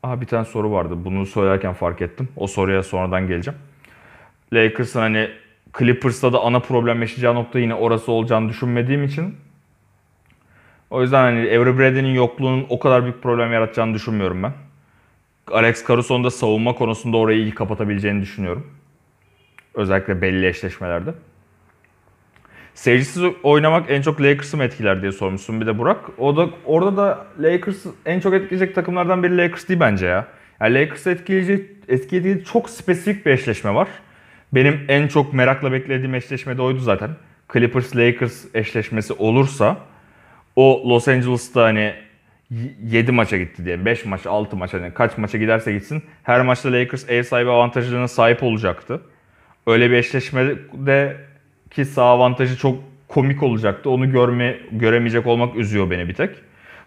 aha 0.03 0.21
bir 0.21 0.27
tane 0.27 0.45
soru 0.45 0.73
vardı. 0.73 0.95
Bunu 1.05 1.27
söylerken 1.27 1.73
fark 1.73 2.03
ettim. 2.03 2.29
O 2.37 2.47
soruya 2.47 2.83
sonradan 2.83 3.27
geleceğim. 3.29 3.59
Lakers'ın 4.53 5.01
hani 5.01 5.31
Clippers'ta 5.79 6.33
da 6.33 6.40
ana 6.40 6.61
problem 6.61 7.01
yaşayacağı 7.01 7.35
nokta 7.35 7.59
yine 7.59 7.75
orası 7.75 8.12
olacağını 8.12 8.49
düşünmediğim 8.49 9.05
için 9.05 9.37
o 10.92 11.02
yüzden 11.02 11.22
hani 11.22 11.38
Avery 11.38 11.78
Bradley'nin 11.78 12.14
yokluğunun 12.14 12.66
o 12.68 12.78
kadar 12.78 13.02
büyük 13.02 13.22
problem 13.22 13.52
yaratacağını 13.52 13.94
düşünmüyorum 13.94 14.42
ben. 14.42 14.52
Alex 15.52 15.88
Caruso'nun 15.88 16.24
da 16.24 16.31
savunma 16.31 16.74
konusunda 16.74 17.16
orayı 17.16 17.38
iyi 17.38 17.55
kapatabileceğini 17.55 18.22
düşünüyorum. 18.22 18.66
Özellikle 19.74 20.22
belli 20.22 20.46
eşleşmelerde. 20.46 21.14
Seyircisiz 22.74 23.22
oynamak 23.42 23.90
en 23.90 24.02
çok 24.02 24.20
Lakers'ı 24.20 24.57
mı 24.57 24.64
etkiler 24.64 25.02
diye 25.02 25.12
sormuşsun 25.12 25.61
bir 25.61 25.66
de 25.66 25.78
Burak. 25.78 26.18
O 26.18 26.37
da 26.37 26.48
orada 26.64 26.96
da 26.96 27.26
Lakers 27.40 27.87
en 28.07 28.20
çok 28.20 28.35
etkileyecek 28.35 28.74
takımlardan 28.74 29.22
biri 29.22 29.38
Lakers 29.38 29.68
değil 29.68 29.81
bence 29.81 30.07
ya. 30.07 30.26
Yani 30.61 30.74
Lakers'ı 30.74 31.11
etkileyecek, 31.11 31.70
etkileyecek 31.88 32.46
çok 32.46 32.70
spesifik 32.70 33.26
bir 33.26 33.31
eşleşme 33.31 33.74
var. 33.74 33.88
Benim 34.52 34.81
en 34.88 35.09
çok 35.09 35.33
merakla 35.33 35.72
beklediğim 35.72 36.14
eşleşme 36.14 36.57
de 36.57 36.62
oydu 36.62 36.78
zaten. 36.78 37.11
Clippers 37.52 37.96
Lakers 37.96 38.44
eşleşmesi 38.55 39.12
olursa 39.12 39.91
o 40.57 40.88
Los 40.88 41.09
Angeles'ta 41.09 41.62
hani 41.62 41.95
7 42.83 43.12
maça 43.12 43.37
gitti 43.37 43.65
diye 43.65 43.85
5 43.85 44.05
maç 44.05 44.27
6 44.27 44.57
maç 44.57 44.75
hani 44.75 44.95
kaç 44.95 45.19
maça 45.19 45.38
giderse 45.38 45.73
gitsin 45.73 46.03
her 46.23 46.41
maçta 46.41 46.73
Lakers 46.73 47.11
ev 47.11 47.23
sahibi 47.23 47.51
avantajlarına 47.51 48.09
sahip 48.09 48.43
olacaktı. 48.43 49.01
Öyle 49.67 49.91
bir 49.91 49.97
eşleşmede 49.97 51.17
ki 51.71 51.85
sağ 51.85 52.05
avantajı 52.05 52.57
çok 52.57 52.79
komik 53.09 53.43
olacaktı. 53.43 53.91
Onu 53.91 54.12
görme 54.12 54.57
göremeyecek 54.73 55.27
olmak 55.27 55.57
üzüyor 55.57 55.91
beni 55.91 56.09
bir 56.09 56.15
tek. 56.15 56.37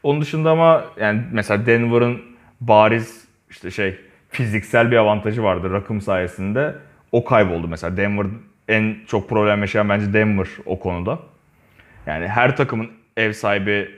Onun 0.04 0.21
dışında 0.21 0.51
ama 0.51 0.86
yani 0.99 1.21
mesela 1.32 1.65
Denver'ın 1.65 2.21
bariz 2.62 3.28
işte 3.49 3.71
şey 3.71 3.99
fiziksel 4.30 4.91
bir 4.91 4.97
avantajı 4.97 5.43
vardı 5.43 5.71
rakım 5.71 6.01
sayesinde. 6.01 6.75
O 7.12 7.25
kayboldu 7.25 7.67
mesela. 7.67 7.97
Denver 7.97 8.28
en 8.67 8.95
çok 9.08 9.30
problem 9.30 9.62
yaşayan 9.62 9.89
bence 9.89 10.13
Denver 10.13 10.47
o 10.65 10.80
konuda. 10.80 11.19
Yani 12.08 12.28
her 12.28 12.56
takımın 12.56 12.89
ev 13.17 13.34
sahibi 13.34 13.91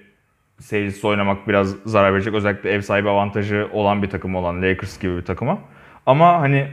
seyircisi 0.59 1.07
oynamak 1.07 1.47
biraz 1.47 1.75
zarar 1.85 2.13
verecek. 2.13 2.33
Özellikle 2.33 2.71
ev 2.71 2.81
sahibi 2.81 3.09
avantajı 3.09 3.69
olan 3.71 4.03
bir 4.03 4.09
takım 4.09 4.35
olan 4.35 4.61
Lakers 4.61 4.99
gibi 4.99 5.17
bir 5.17 5.25
takıma. 5.25 5.59
Ama 6.05 6.41
hani 6.41 6.67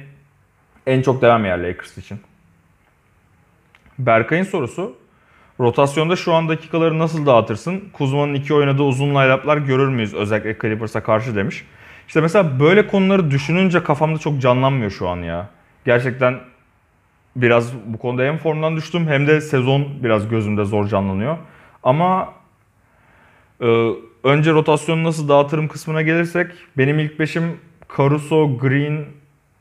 en 0.86 1.02
çok 1.02 1.22
devam 1.22 1.44
yer 1.44 1.58
Lakers 1.58 1.98
için. 1.98 2.20
Berkay'ın 3.98 4.44
sorusu. 4.44 4.96
Rotasyonda 5.60 6.16
şu 6.16 6.32
an 6.32 6.48
dakikaları 6.48 6.98
nasıl 6.98 7.26
dağıtırsın? 7.26 7.84
Kuzma'nın 7.92 8.34
iki 8.34 8.54
oynadığı 8.54 8.82
uzun 8.82 9.10
line 9.14 9.66
görür 9.66 9.88
müyüz? 9.88 10.14
Özellikle 10.14 10.58
Clippers'a 10.58 11.02
karşı 11.02 11.36
demiş. 11.36 11.64
İşte 12.06 12.20
mesela 12.20 12.60
böyle 12.60 12.86
konuları 12.86 13.30
düşününce 13.30 13.82
kafamda 13.82 14.18
çok 14.18 14.40
canlanmıyor 14.40 14.90
şu 14.90 15.08
an 15.08 15.16
ya. 15.16 15.48
Gerçekten 15.84 16.40
biraz 17.36 17.74
bu 17.86 17.98
konuda 17.98 18.22
hem 18.22 18.38
formdan 18.38 18.76
düştüm 18.76 19.06
hem 19.08 19.26
de 19.26 19.40
sezon 19.40 19.88
biraz 20.02 20.28
gözümde 20.28 20.64
zor 20.64 20.86
canlanıyor. 20.86 21.38
Ama 21.84 22.34
e, 23.60 23.90
önce 24.24 24.52
rotasyonu 24.52 25.04
nasıl 25.04 25.28
dağıtırım 25.28 25.68
kısmına 25.68 26.02
gelirsek 26.02 26.52
benim 26.78 26.98
ilk 26.98 27.18
beşim 27.18 27.60
Caruso, 27.96 28.58
Green, 28.58 29.04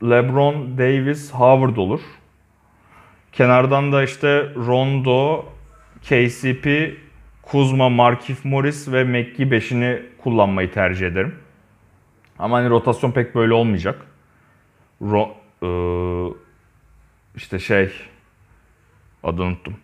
LeBron, 0.02 0.78
Davis, 0.78 1.32
Howard 1.32 1.76
olur. 1.76 2.00
Kenardan 3.32 3.92
da 3.92 4.02
işte 4.02 4.52
Rondo, 4.56 5.44
KCP, 6.02 6.96
Kuzma, 7.42 7.88
Markif 7.88 8.44
Morris 8.44 8.92
ve 8.92 9.04
McGee 9.04 9.46
5'ini 9.46 10.02
kullanmayı 10.18 10.72
tercih 10.72 11.06
ederim. 11.06 11.34
Ama 12.38 12.56
hani 12.56 12.70
rotasyon 12.70 13.10
pek 13.10 13.34
böyle 13.34 13.52
olmayacak. 13.52 14.06
Ro, 15.02 15.36
e, 15.62 15.68
işte 17.36 17.58
şey 17.58 17.90
adını 19.22 19.44
unuttum. 19.44 19.74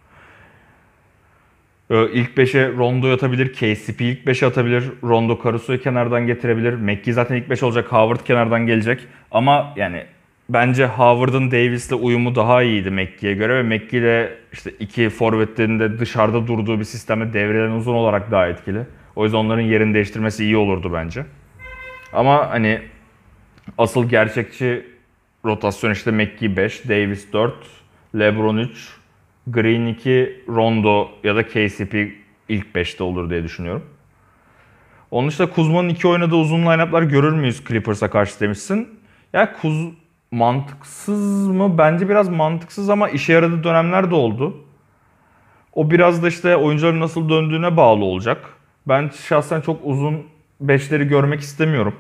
E, 1.91 2.11
ilk 2.13 2.37
5'e 2.37 2.73
Rondo 2.73 3.13
atabilir, 3.13 3.53
KCP 3.53 4.01
ilk 4.01 4.27
5'e 4.27 4.47
atabilir, 4.47 4.85
Rondo 5.03 5.41
Caruso'yu 5.45 5.83
kenardan 5.83 6.27
getirebilir. 6.27 6.75
McGee 6.75 7.13
zaten 7.13 7.37
ilk 7.37 7.51
5 7.51 7.63
olacak, 7.63 7.93
Howard 7.93 8.27
kenardan 8.27 8.67
gelecek. 8.67 9.01
Ama 9.31 9.73
yani 9.77 10.05
bence 10.49 10.87
Howard'ın 10.87 11.51
Davis'le 11.51 11.93
uyumu 11.93 12.35
daha 12.35 12.63
iyiydi 12.63 12.91
McGee'ye 12.91 13.35
göre 13.35 13.55
ve 13.55 13.63
McGee 13.63 14.01
ile 14.01 14.33
işte 14.53 14.71
iki 14.81 15.11
forvetlerin 15.11 15.81
de 15.81 15.99
dışarıda 15.99 16.47
durduğu 16.47 16.79
bir 16.79 16.85
sistemde 16.85 17.33
devrelerin 17.33 17.77
uzun 17.77 17.95
olarak 17.95 18.31
daha 18.31 18.47
etkili. 18.49 18.87
O 19.17 19.25
yüzden 19.25 19.39
onların 19.39 19.63
yerini 19.63 19.95
değiştirmesi 19.95 20.45
iyi 20.45 20.57
olurdu 20.57 20.93
bence. 20.93 21.25
Ama 22.13 22.51
hani 22.51 22.81
asıl 23.79 24.09
gerçekçi 24.09 24.87
rotasyon 25.45 25.91
işte 25.91 26.11
McGee 26.11 26.57
5, 26.57 26.89
Davis 26.89 27.33
4, 27.33 27.55
LeBron 28.15 28.57
3, 28.57 29.00
Green 29.53 29.87
2, 29.87 30.45
Rondo 30.49 31.11
ya 31.25 31.37
da 31.37 31.47
KCP 31.47 31.95
ilk 32.49 32.67
5'te 32.75 33.05
olur 33.05 33.31
diye 33.31 33.43
düşünüyorum. 33.43 33.85
Onun 35.11 35.29
dışında 35.29 35.51
Kuzma'nın 35.51 35.89
iki 35.89 36.09
oynadığı 36.09 36.35
uzun 36.35 36.63
line-up'lar 36.63 37.03
görür 37.03 37.33
müyüz 37.33 37.65
Clippers'a 37.65 38.11
karşı 38.11 38.41
demişsin. 38.41 38.89
Ya 39.33 39.53
Kuz 39.61 39.89
mantıksız 40.31 41.49
mı? 41.49 41.79
Bence 41.79 42.09
biraz 42.09 42.29
mantıksız 42.29 42.91
ama 42.91 43.09
işe 43.09 43.33
yaradığı 43.33 43.65
dönemler 43.65 44.11
de 44.11 44.15
oldu. 44.15 44.65
O 45.73 45.91
biraz 45.91 46.23
da 46.23 46.29
işte 46.29 46.57
oyuncuların 46.57 47.01
nasıl 47.01 47.29
döndüğüne 47.29 47.77
bağlı 47.77 48.05
olacak. 48.05 48.55
Ben 48.89 49.11
şahsen 49.29 49.61
çok 49.61 49.81
uzun 49.85 50.27
beşleri 50.61 51.09
görmek 51.09 51.41
istemiyorum. 51.41 51.95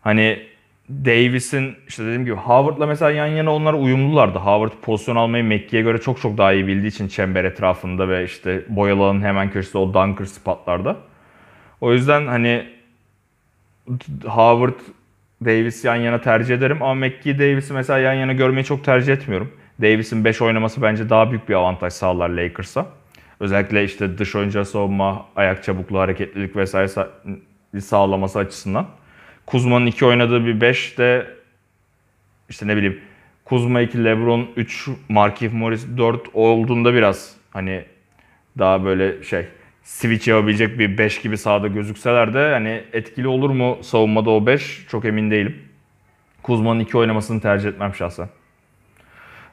Hani 0.00 0.49
Davis'in 0.90 1.76
işte 1.88 2.04
dediğim 2.04 2.24
gibi 2.24 2.34
Howard'la 2.34 2.86
mesela 2.86 3.10
yan 3.10 3.26
yana 3.26 3.54
onlar 3.54 3.74
uyumlulardı. 3.74 4.38
Howard 4.38 4.72
pozisyon 4.82 5.16
almayı 5.16 5.44
Mekki'ye 5.44 5.82
göre 5.82 5.98
çok 5.98 6.20
çok 6.20 6.38
daha 6.38 6.52
iyi 6.52 6.66
bildiği 6.66 6.88
için 6.88 7.08
çember 7.08 7.44
etrafında 7.44 8.08
ve 8.08 8.24
işte 8.24 8.64
boyalanın 8.68 9.22
hemen 9.22 9.50
köşesinde 9.50 9.78
o 9.78 9.94
dunker 9.94 10.24
spotlarda. 10.24 10.96
O 11.80 11.92
yüzden 11.92 12.26
hani 12.26 12.66
Howard 14.24 14.74
Davis 15.44 15.84
yan 15.84 15.96
yana 15.96 16.20
tercih 16.20 16.54
ederim 16.54 16.82
ama 16.82 16.94
McGee 16.94 17.38
Davis'i 17.38 17.72
mesela 17.72 17.98
yan 17.98 18.14
yana 18.14 18.32
görmeyi 18.32 18.64
çok 18.64 18.84
tercih 18.84 19.12
etmiyorum. 19.12 19.52
Davis'in 19.82 20.24
5 20.24 20.42
oynaması 20.42 20.82
bence 20.82 21.10
daha 21.10 21.30
büyük 21.30 21.48
bir 21.48 21.54
avantaj 21.54 21.92
sağlar 21.92 22.28
Lakers'a. 22.28 22.86
Özellikle 23.40 23.84
işte 23.84 24.18
dış 24.18 24.36
oyuncu 24.36 24.64
savunma, 24.64 25.26
ayak 25.36 25.64
çabukluğu, 25.64 25.98
hareketlilik 25.98 26.56
vesaire 26.56 26.88
sağlaması 27.80 28.38
açısından. 28.38 28.86
Kuzma'nın 29.50 29.86
2 29.86 30.04
oynadığı 30.04 30.46
bir 30.46 30.60
5 30.60 30.98
de 30.98 31.26
işte 32.48 32.66
ne 32.66 32.76
bileyim 32.76 33.00
Kuzma 33.44 33.80
2, 33.80 34.04
LeBron 34.04 34.48
3, 34.56 34.88
Markieff 35.08 35.52
Morris 35.54 35.86
4 35.96 36.20
olduğunda 36.34 36.94
biraz 36.94 37.36
hani 37.50 37.84
daha 38.58 38.84
böyle 38.84 39.22
şey 39.22 39.46
switch 39.82 40.28
yapabilecek 40.28 40.78
bir 40.78 40.98
5 40.98 41.20
gibi 41.20 41.38
sahada 41.38 41.66
gözükseler 41.66 42.34
de 42.34 42.50
hani 42.52 42.82
etkili 42.92 43.28
olur 43.28 43.50
mu 43.50 43.78
savunmada 43.82 44.30
o 44.30 44.46
5 44.46 44.86
çok 44.88 45.04
emin 45.04 45.30
değilim. 45.30 45.58
Kuzma'nın 46.42 46.80
2 46.80 46.98
oynamasını 46.98 47.40
tercih 47.40 47.68
etmem 47.68 47.94
şahsen. 47.94 48.28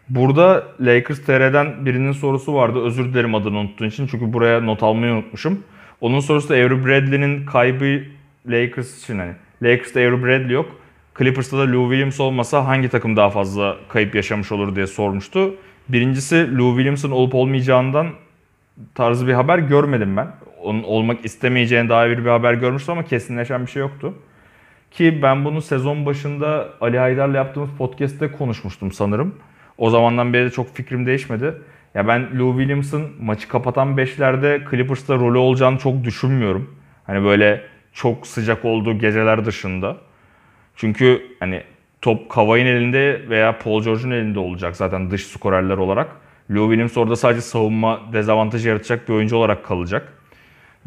Burada 0.09 0.67
Lakers 0.81 1.25
TR'den 1.25 1.85
birinin 1.85 2.11
sorusu 2.11 2.53
vardı. 2.53 2.83
Özür 2.83 3.13
dilerim 3.13 3.35
adını 3.35 3.57
unuttuğun 3.57 3.87
için. 3.87 4.07
Çünkü 4.07 4.33
buraya 4.33 4.61
not 4.61 4.83
almayı 4.83 5.13
unutmuşum. 5.13 5.63
Onun 6.01 6.19
sorusu 6.19 6.49
da 6.49 6.53
Avery 6.53 6.85
Bradley'nin 6.85 7.45
kaybı 7.45 8.03
Lakers 8.47 9.03
için 9.03 9.19
hani. 9.19 9.33
Lakers'ta 9.61 9.99
Avery 9.99 10.23
Bradley 10.23 10.51
yok. 10.51 10.75
Clippers'ta 11.17 11.57
da 11.57 11.71
Lou 11.71 11.89
Williams 11.89 12.19
olmasa 12.19 12.65
hangi 12.65 12.89
takım 12.89 13.15
daha 13.15 13.29
fazla 13.29 13.77
kayıp 13.89 14.15
yaşamış 14.15 14.51
olur 14.51 14.75
diye 14.75 14.87
sormuştu. 14.87 15.55
Birincisi 15.89 16.57
Lou 16.57 16.69
Williams'ın 16.69 17.11
olup 17.11 17.35
olmayacağından 17.35 18.07
tarzı 18.95 19.27
bir 19.27 19.33
haber 19.33 19.59
görmedim 19.59 20.17
ben. 20.17 20.27
Onun 20.63 20.83
olmak 20.83 21.25
istemeyeceğine 21.25 21.89
dair 21.89 22.17
bir 22.17 22.29
haber 22.29 22.53
görmüştüm 22.53 22.91
ama 22.91 23.03
kesinleşen 23.03 23.65
bir 23.65 23.71
şey 23.71 23.79
yoktu. 23.79 24.13
Ki 24.91 25.19
ben 25.21 25.45
bunu 25.45 25.61
sezon 25.61 26.05
başında 26.05 26.69
Ali 26.81 26.99
Haydar'la 26.99 27.37
yaptığımız 27.37 27.69
podcast'te 27.77 28.31
konuşmuştum 28.31 28.91
sanırım. 28.91 29.35
O 29.77 29.89
zamandan 29.89 30.33
beri 30.33 30.45
de 30.45 30.49
çok 30.49 30.75
fikrim 30.75 31.05
değişmedi. 31.05 31.53
Ya 31.95 32.07
ben 32.07 32.39
Lou 32.39 32.57
Williams'ın 32.57 33.03
maçı 33.21 33.47
kapatan 33.47 33.97
beşlerde 33.97 34.61
Clippers'ta 34.71 35.15
rolü 35.15 35.37
olacağını 35.37 35.77
çok 35.77 36.03
düşünmüyorum. 36.03 36.75
Hani 37.03 37.23
böyle 37.23 37.63
çok 37.97 38.27
sıcak 38.27 38.65
olduğu 38.65 38.99
geceler 38.99 39.45
dışında. 39.45 39.97
Çünkü 40.75 41.21
hani 41.39 41.63
top 42.01 42.29
Kawhi'nin 42.29 42.65
elinde 42.65 43.21
veya 43.29 43.59
Paul 43.59 43.83
George'un 43.83 44.11
elinde 44.11 44.39
olacak 44.39 44.75
zaten 44.75 45.11
dış 45.11 45.25
skorerler 45.27 45.77
olarak. 45.77 46.09
Lou 46.51 46.69
Williams 46.69 46.97
orada 46.97 47.15
sadece 47.15 47.41
savunma 47.41 48.01
dezavantajı 48.13 48.69
yaratacak 48.69 49.09
bir 49.09 49.13
oyuncu 49.13 49.35
olarak 49.37 49.65
kalacak. 49.65 50.13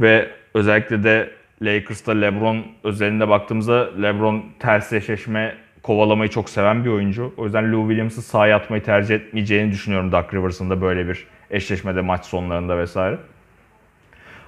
Ve 0.01 0.31
özellikle 0.55 1.03
de 1.03 1.31
Lakers'ta 1.62 2.12
LeBron 2.12 2.66
özelinde 2.85 3.29
baktığımızda 3.29 3.90
LeBron 4.03 4.44
ters 4.59 4.92
eşleşme 4.92 5.55
kovalamayı 5.83 6.31
çok 6.31 6.51
seven 6.51 6.85
bir 6.85 6.90
oyuncu. 6.90 7.35
O 7.37 7.44
yüzden 7.44 7.73
Lou 7.73 7.88
Williams'ı 7.88 8.23
sahaya 8.23 8.57
atmayı 8.57 8.83
tercih 8.83 9.14
etmeyeceğini 9.14 9.73
düşünüyorum 9.73 10.12
Doug 10.12 10.35
Rivers'ın 10.35 10.70
da 10.70 10.81
böyle 10.81 11.09
bir 11.09 11.27
eşleşmede 11.51 12.01
maç 12.01 12.25
sonlarında 12.25 12.79
vesaire. 12.79 13.18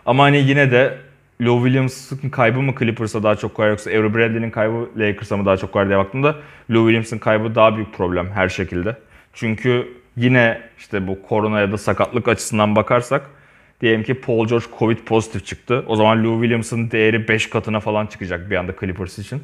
Ama 0.07 0.23
hani 0.23 0.39
yine 0.39 0.71
de 0.71 0.99
Lou 1.43 1.65
Williams'ın 1.65 2.31
kaybı 2.31 2.63
mı 2.63 2.75
Clippers'a 2.79 3.23
daha 3.23 3.37
çok 3.37 3.55
koyar 3.55 3.71
yoksa 3.71 3.91
Avery 3.91 4.15
Bradley'nin 4.15 4.51
kaybı 4.51 4.89
Lakers'a 4.97 5.37
mı 5.37 5.47
daha 5.47 5.57
çok 5.57 5.73
koyar 5.73 5.89
diye 5.89 5.99
baktığımda 5.99 6.37
Lou 6.71 6.89
Williams'ın 6.89 7.19
kaybı 7.19 7.55
daha 7.55 7.77
büyük 7.77 7.95
problem 7.95 8.31
her 8.31 8.49
şekilde. 8.49 8.97
Çünkü 9.33 9.89
yine 10.17 10.61
işte 10.79 11.07
bu 11.07 11.23
korona 11.23 11.61
ya 11.61 11.73
da 11.73 11.79
sakatlık 11.79 12.29
açısından 12.29 12.77
bakarsak 12.77 13.31
diyelim 13.81 14.03
ki 14.03 14.15
Paul 14.15 14.47
George 14.47 14.67
Covid 14.79 14.99
pozitif 14.99 15.47
çıktı. 15.47 15.85
O 15.87 15.97
zaman 15.97 16.25
Lou 16.25 16.41
Williams'ın 16.41 16.91
değeri 16.91 17.29
5 17.29 17.51
katına 17.51 17.81
falan 17.81 18.07
çıkacak 18.07 18.51
bir 18.51 18.57
anda 18.57 18.73
Clippers 18.81 19.19
için. 19.19 19.43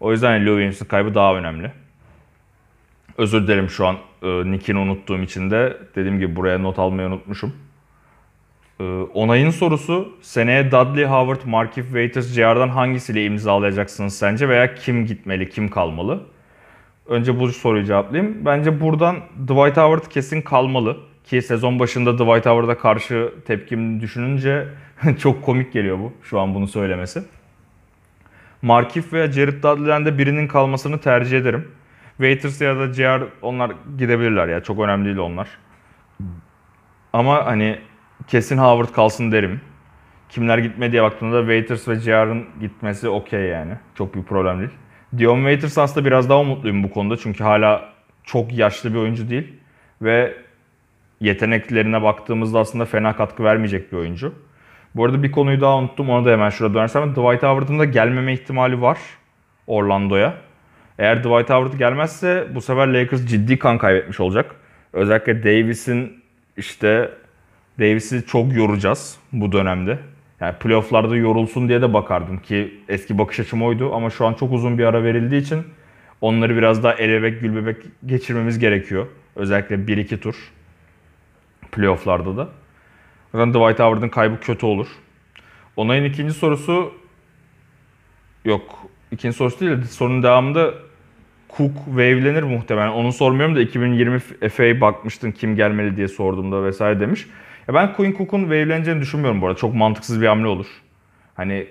O 0.00 0.12
yüzden 0.12 0.46
Lou 0.46 0.50
Williams'ın 0.50 0.86
kaybı 0.86 1.14
daha 1.14 1.36
önemli. 1.36 1.72
Özür 3.18 3.42
dilerim 3.42 3.70
şu 3.70 3.86
an 3.86 3.96
e, 4.22 4.50
nickini 4.50 4.78
unuttuğum 4.78 5.22
için 5.22 5.50
de. 5.50 5.76
Dediğim 5.96 6.18
gibi 6.18 6.36
buraya 6.36 6.58
not 6.58 6.78
almayı 6.78 7.08
unutmuşum. 7.08 7.65
E, 8.80 8.84
onayın 9.14 9.50
sorusu 9.50 10.12
seneye 10.22 10.70
Dudley, 10.70 11.04
Howard, 11.04 11.40
Markieff, 11.44 11.86
Waiters, 11.86 12.34
JR'dan 12.34 12.68
hangisiyle 12.68 13.24
imzalayacaksınız 13.24 14.18
sence 14.18 14.48
veya 14.48 14.74
kim 14.74 15.06
gitmeli, 15.06 15.50
kim 15.50 15.68
kalmalı? 15.68 16.20
Önce 17.08 17.40
bu 17.40 17.48
soruyu 17.48 17.84
cevaplayayım. 17.84 18.44
Bence 18.44 18.80
buradan 18.80 19.16
Dwight 19.42 19.76
Howard 19.76 20.06
kesin 20.10 20.42
kalmalı. 20.42 20.96
Ki 21.24 21.42
sezon 21.42 21.78
başında 21.78 22.14
Dwight 22.14 22.46
Howard'a 22.46 22.78
karşı 22.78 23.32
tepkimi 23.46 24.00
düşününce 24.00 24.68
çok 25.18 25.42
komik 25.42 25.72
geliyor 25.72 25.98
bu 25.98 26.12
şu 26.22 26.40
an 26.40 26.54
bunu 26.54 26.68
söylemesi. 26.68 27.22
Markif 28.62 29.12
veya 29.12 29.32
Jared 29.32 29.62
Dudley'den 29.62 30.06
de 30.06 30.18
birinin 30.18 30.48
kalmasını 30.48 31.00
tercih 31.00 31.38
ederim. 31.38 31.68
Waiters 32.16 32.60
ya 32.60 32.76
da 32.76 32.92
JR 32.92 33.22
onlar 33.42 33.72
gidebilirler 33.98 34.48
ya. 34.48 34.62
Çok 34.62 34.80
önemli 34.80 35.04
değil 35.04 35.16
onlar. 35.16 35.48
Ama 37.12 37.46
hani 37.46 37.78
kesin 38.26 38.58
Howard 38.58 38.94
kalsın 38.94 39.32
derim. 39.32 39.60
Kimler 40.28 40.58
gitme 40.58 40.92
diye 40.92 41.02
baktığımda 41.02 41.40
Waiters 41.40 41.88
ve 41.88 41.94
JR'ın 41.94 42.44
gitmesi 42.60 43.08
okey 43.08 43.40
yani. 43.40 43.72
Çok 43.94 44.14
bir 44.14 44.22
problem 44.22 44.58
değil. 44.58 44.70
Dion 45.18 45.36
Waiters 45.36 45.78
aslında 45.78 46.06
biraz 46.06 46.28
daha 46.28 46.40
umutluyum 46.40 46.82
bu 46.82 46.90
konuda. 46.90 47.16
Çünkü 47.16 47.44
hala 47.44 47.92
çok 48.24 48.52
yaşlı 48.52 48.94
bir 48.94 48.98
oyuncu 48.98 49.30
değil. 49.30 49.52
Ve 50.02 50.34
yeteneklerine 51.20 52.02
baktığımızda 52.02 52.58
aslında 52.58 52.84
fena 52.84 53.16
katkı 53.16 53.44
vermeyecek 53.44 53.92
bir 53.92 53.96
oyuncu. 53.96 54.34
Bu 54.94 55.04
arada 55.04 55.22
bir 55.22 55.30
konuyu 55.30 55.60
daha 55.60 55.76
unuttum. 55.76 56.10
Ona 56.10 56.26
da 56.26 56.30
hemen 56.30 56.50
şurada 56.50 56.74
dönersem. 56.74 57.10
Dwight 57.10 57.42
Howard'ın 57.42 57.78
da 57.78 57.84
gelmeme 57.84 58.32
ihtimali 58.32 58.82
var 58.82 58.98
Orlando'ya. 59.66 60.34
Eğer 60.98 61.18
Dwight 61.18 61.50
Howard 61.50 61.78
gelmezse 61.78 62.46
bu 62.54 62.60
sefer 62.60 62.88
Lakers 62.88 63.26
ciddi 63.26 63.58
kan 63.58 63.78
kaybetmiş 63.78 64.20
olacak. 64.20 64.54
Özellikle 64.92 65.42
Davis'in 65.42 66.22
işte 66.56 67.10
Davis'i 67.80 68.26
çok 68.26 68.52
yoracağız 68.52 69.16
bu 69.32 69.52
dönemde. 69.52 69.98
Yani 70.40 70.54
playofflarda 70.58 71.16
yorulsun 71.16 71.68
diye 71.68 71.82
de 71.82 71.94
bakardım 71.94 72.38
ki 72.38 72.80
eski 72.88 73.18
bakış 73.18 73.40
açım 73.40 73.62
oydu 73.62 73.94
ama 73.94 74.10
şu 74.10 74.26
an 74.26 74.34
çok 74.34 74.52
uzun 74.52 74.78
bir 74.78 74.84
ara 74.84 75.04
verildiği 75.04 75.42
için 75.42 75.64
onları 76.20 76.56
biraz 76.56 76.82
daha 76.82 76.92
el 76.92 77.10
bebek 77.10 77.40
gül 77.40 77.56
bebek 77.56 77.76
geçirmemiz 78.06 78.58
gerekiyor. 78.58 79.06
Özellikle 79.36 79.76
1-2 79.76 80.18
tur 80.18 80.34
playofflarda 81.72 82.36
da. 82.36 82.48
Zaten 83.32 83.50
Dwight 83.54 83.78
Howard'ın 83.78 84.08
kaybı 84.08 84.40
kötü 84.40 84.66
olur. 84.66 84.86
Onay'ın 85.76 86.04
ikinci 86.04 86.34
sorusu 86.34 86.92
yok. 88.44 88.62
İkinci 89.12 89.36
sorusu 89.36 89.60
değil 89.60 89.70
de 89.72 89.84
sorunun 89.84 90.22
devamında 90.22 90.74
Cook 91.56 91.76
wave'lenir 91.84 92.42
muhtemelen. 92.42 92.88
Onu 92.88 93.12
sormuyorum 93.12 93.56
da 93.56 93.60
2020 93.60 94.18
FA'ya 94.48 94.80
bakmıştın 94.80 95.32
kim 95.32 95.56
gelmeli 95.56 95.96
diye 95.96 96.08
sorduğumda 96.08 96.64
vesaire 96.64 97.00
demiş. 97.00 97.26
Ya 97.68 97.74
ben 97.74 97.92
Quinn 97.92 98.12
Cook'un 98.12 98.40
wave'leneceğini 98.40 99.00
düşünmüyorum 99.00 99.40
bu 99.40 99.46
arada. 99.46 99.58
Çok 99.58 99.74
mantıksız 99.74 100.20
bir 100.20 100.26
hamle 100.26 100.46
olur. 100.46 100.66
Hani 101.34 101.66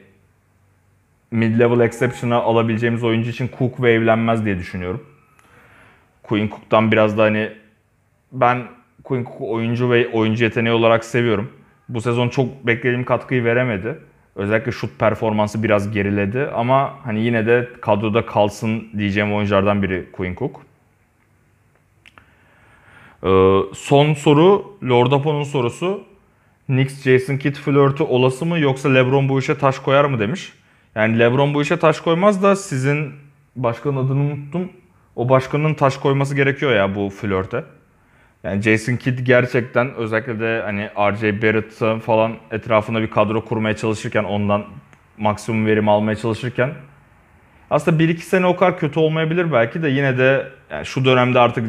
mid-level 1.33 1.85
exception'a 1.85 2.35
alabileceğimiz 2.35 3.03
oyuncu 3.03 3.29
için 3.29 3.49
Cook 3.59 3.75
wave'lenmez 3.75 4.45
diye 4.45 4.57
düşünüyorum. 4.57 5.03
Quinn 6.23 6.49
Cook'tan 6.49 6.91
biraz 6.91 7.17
da 7.17 7.23
hani 7.23 7.51
ben 8.31 8.63
Quinn 9.03 9.23
Cook'u 9.23 9.51
oyuncu 9.51 9.91
ve 9.91 10.07
oyuncu 10.07 10.43
yeteneği 10.43 10.75
olarak 10.75 11.05
seviyorum. 11.05 11.51
Bu 11.89 12.01
sezon 12.01 12.29
çok 12.29 12.67
beklediğim 12.67 13.05
katkıyı 13.05 13.43
veremedi. 13.43 13.99
Özellikle 14.35 14.71
şut 14.71 14.99
performansı 14.99 15.63
biraz 15.63 15.91
geriledi 15.91 16.47
ama 16.55 16.93
hani 17.03 17.23
yine 17.23 17.45
de 17.47 17.69
kadroda 17.81 18.25
kalsın 18.25 18.87
diyeceğim 18.97 19.33
oyunculardan 19.33 19.83
biri 19.83 20.11
Quinn 20.11 20.35
Cook. 20.35 20.61
Ee, 23.25 23.59
son 23.73 24.13
soru 24.13 24.77
Lordapo'nun 24.83 25.43
sorusu. 25.43 26.03
Knicks 26.65 27.03
Jason 27.03 27.37
Kidd 27.37 27.55
flörtü 27.55 28.03
olası 28.03 28.45
mı 28.45 28.59
yoksa 28.59 28.89
LeBron 28.89 29.29
bu 29.29 29.39
işe 29.39 29.57
taş 29.57 29.79
koyar 29.79 30.05
mı 30.05 30.19
demiş. 30.19 30.53
Yani 30.95 31.19
LeBron 31.19 31.53
bu 31.53 31.61
işe 31.61 31.77
taş 31.77 31.99
koymaz 31.99 32.43
da 32.43 32.55
sizin 32.55 33.13
başkanın 33.55 33.97
adını 33.97 34.19
unuttum. 34.19 34.69
O 35.15 35.29
başkanın 35.29 35.73
taş 35.73 35.97
koyması 35.97 36.35
gerekiyor 36.35 36.75
ya 36.75 36.95
bu 36.95 37.09
flörte. 37.09 37.63
Yani 38.43 38.61
Jason 38.61 38.95
Kidd 38.95 39.19
gerçekten 39.19 39.93
özellikle 39.95 40.39
de 40.39 40.61
hani 40.65 40.89
RJ 41.11 41.23
Barrett 41.23 42.01
falan 42.01 42.33
etrafında 42.51 43.01
bir 43.01 43.09
kadro 43.09 43.45
kurmaya 43.45 43.75
çalışırken 43.75 44.23
ondan 44.23 44.65
maksimum 45.17 45.65
verim 45.65 45.89
almaya 45.89 46.15
çalışırken 46.15 46.73
aslında 47.69 48.03
1-2 48.03 48.17
sene 48.17 48.45
o 48.45 48.55
kadar 48.55 48.79
kötü 48.79 48.99
olmayabilir 48.99 49.51
belki 49.51 49.83
de 49.83 49.89
yine 49.89 50.17
de 50.17 50.47
yani 50.71 50.85
şu 50.85 51.05
dönemde 51.05 51.39
artık 51.39 51.65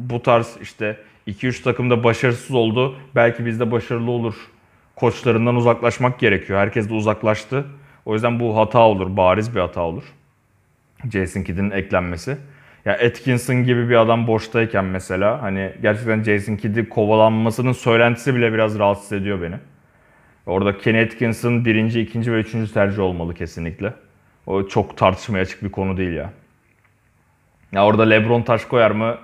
bu 0.00 0.22
tarz 0.22 0.56
işte 0.62 0.96
2-3 1.26 1.62
takımda 1.62 2.04
başarısız 2.04 2.56
oldu. 2.56 2.96
Belki 3.14 3.46
bizde 3.46 3.70
başarılı 3.70 4.10
olur. 4.10 4.34
Koçlarından 4.96 5.56
uzaklaşmak 5.56 6.18
gerekiyor. 6.18 6.58
Herkes 6.58 6.88
de 6.90 6.94
uzaklaştı. 6.94 7.64
O 8.06 8.14
yüzden 8.14 8.40
bu 8.40 8.56
hata 8.56 8.78
olur. 8.78 9.16
Bariz 9.16 9.54
bir 9.54 9.60
hata 9.60 9.80
olur. 9.80 10.04
Jason 11.12 11.42
Kidd'in 11.42 11.70
eklenmesi. 11.70 12.36
Ya 12.84 12.92
Atkinson 12.92 13.64
gibi 13.64 13.88
bir 13.88 13.96
adam 13.96 14.26
boştayken 14.26 14.84
mesela 14.84 15.42
hani 15.42 15.72
gerçekten 15.82 16.22
Jason 16.22 16.56
Kidd'i 16.56 16.88
kovalanmasının 16.88 17.72
söylentisi 17.72 18.34
bile 18.34 18.52
biraz 18.52 18.78
rahatsız 18.78 19.12
ediyor 19.12 19.42
beni. 19.42 19.56
Orada 20.46 20.78
Kenny 20.78 21.00
Atkinson 21.00 21.64
birinci, 21.64 22.00
ikinci 22.00 22.32
ve 22.32 22.40
üçüncü 22.40 22.72
tercih 22.72 22.98
olmalı 22.98 23.34
kesinlikle. 23.34 23.92
O 24.46 24.68
çok 24.68 24.96
tartışmaya 24.96 25.40
açık 25.40 25.62
bir 25.62 25.70
konu 25.70 25.96
değil 25.96 26.12
ya. 26.12 26.32
Ya 27.72 27.84
orada 27.84 28.02
LeBron 28.02 28.42
taş 28.42 28.64
koyar 28.64 28.90
mı? 28.90 29.18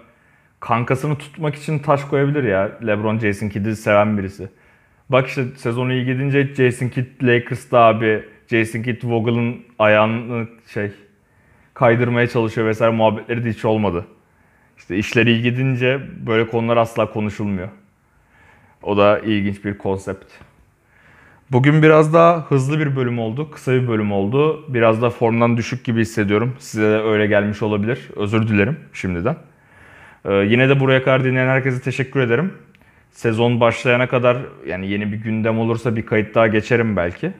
Kankasını 0.60 1.18
tutmak 1.18 1.54
için 1.54 1.78
taş 1.78 2.04
koyabilir 2.04 2.44
ya. 2.44 2.70
LeBron 2.86 3.18
Jason 3.18 3.48
Kidd'i 3.48 3.76
seven 3.76 4.18
birisi. 4.18 4.48
Bak 5.08 5.28
işte 5.28 5.44
sezonu 5.56 5.92
iyi 5.92 6.04
gidince 6.04 6.54
Jason 6.54 6.88
Kidd 6.88 7.06
Lakers'ta 7.22 7.78
abi 7.78 8.24
Jason 8.48 8.82
Kidd 8.82 9.04
Vogel'ın 9.04 9.56
ayağını 9.78 10.48
şey 10.74 10.90
kaydırmaya 11.74 12.26
çalışıyor 12.26 12.66
vesaire 12.66 12.92
muhabbetleri 12.92 13.44
de 13.44 13.50
hiç 13.50 13.64
olmadı. 13.64 14.06
İşte 14.78 14.96
işleri 14.96 15.30
iyi 15.30 15.42
gidince 15.42 16.00
böyle 16.26 16.46
konular 16.46 16.76
asla 16.76 17.10
konuşulmuyor. 17.10 17.68
O 18.82 18.96
da 18.96 19.18
ilginç 19.18 19.64
bir 19.64 19.78
konsept. 19.78 20.32
Bugün 21.52 21.82
biraz 21.82 22.14
daha 22.14 22.46
hızlı 22.48 22.78
bir 22.78 22.96
bölüm 22.96 23.18
oldu. 23.18 23.50
Kısa 23.50 23.72
bir 23.72 23.88
bölüm 23.88 24.12
oldu. 24.12 24.64
Biraz 24.74 25.02
da 25.02 25.10
formdan 25.10 25.56
düşük 25.56 25.84
gibi 25.84 26.00
hissediyorum. 26.00 26.56
Size 26.58 26.82
de 26.82 27.02
öyle 27.02 27.26
gelmiş 27.26 27.62
olabilir. 27.62 28.08
Özür 28.16 28.48
dilerim 28.48 28.76
şimdiden. 28.92 29.36
Ee, 30.26 30.34
yine 30.34 30.68
de 30.68 30.80
buraya 30.80 31.02
kadar 31.02 31.24
dinleyen 31.24 31.48
herkese 31.48 31.82
teşekkür 31.82 32.20
ederim. 32.20 32.52
Sezon 33.10 33.60
başlayana 33.60 34.08
kadar 34.08 34.36
yani 34.66 34.90
yeni 34.90 35.12
bir 35.12 35.16
gündem 35.16 35.58
olursa 35.58 35.96
bir 35.96 36.06
kayıt 36.06 36.34
daha 36.34 36.46
geçerim 36.46 36.96
belki. 36.96 37.32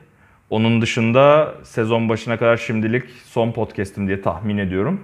Onun 0.49 0.81
dışında 0.81 1.55
sezon 1.63 2.09
başına 2.09 2.37
kadar 2.37 2.57
şimdilik 2.57 3.03
son 3.25 3.51
podcast'im 3.51 4.07
diye 4.07 4.21
tahmin 4.21 4.57
ediyorum. 4.57 5.01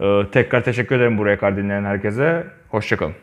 Ee, 0.00 0.22
tekrar 0.32 0.64
teşekkür 0.64 0.96
ederim 0.96 1.18
buraya 1.18 1.38
kadar 1.38 1.56
dinleyen 1.56 1.84
herkese. 1.84 2.46
Hoşçakalın. 2.68 3.14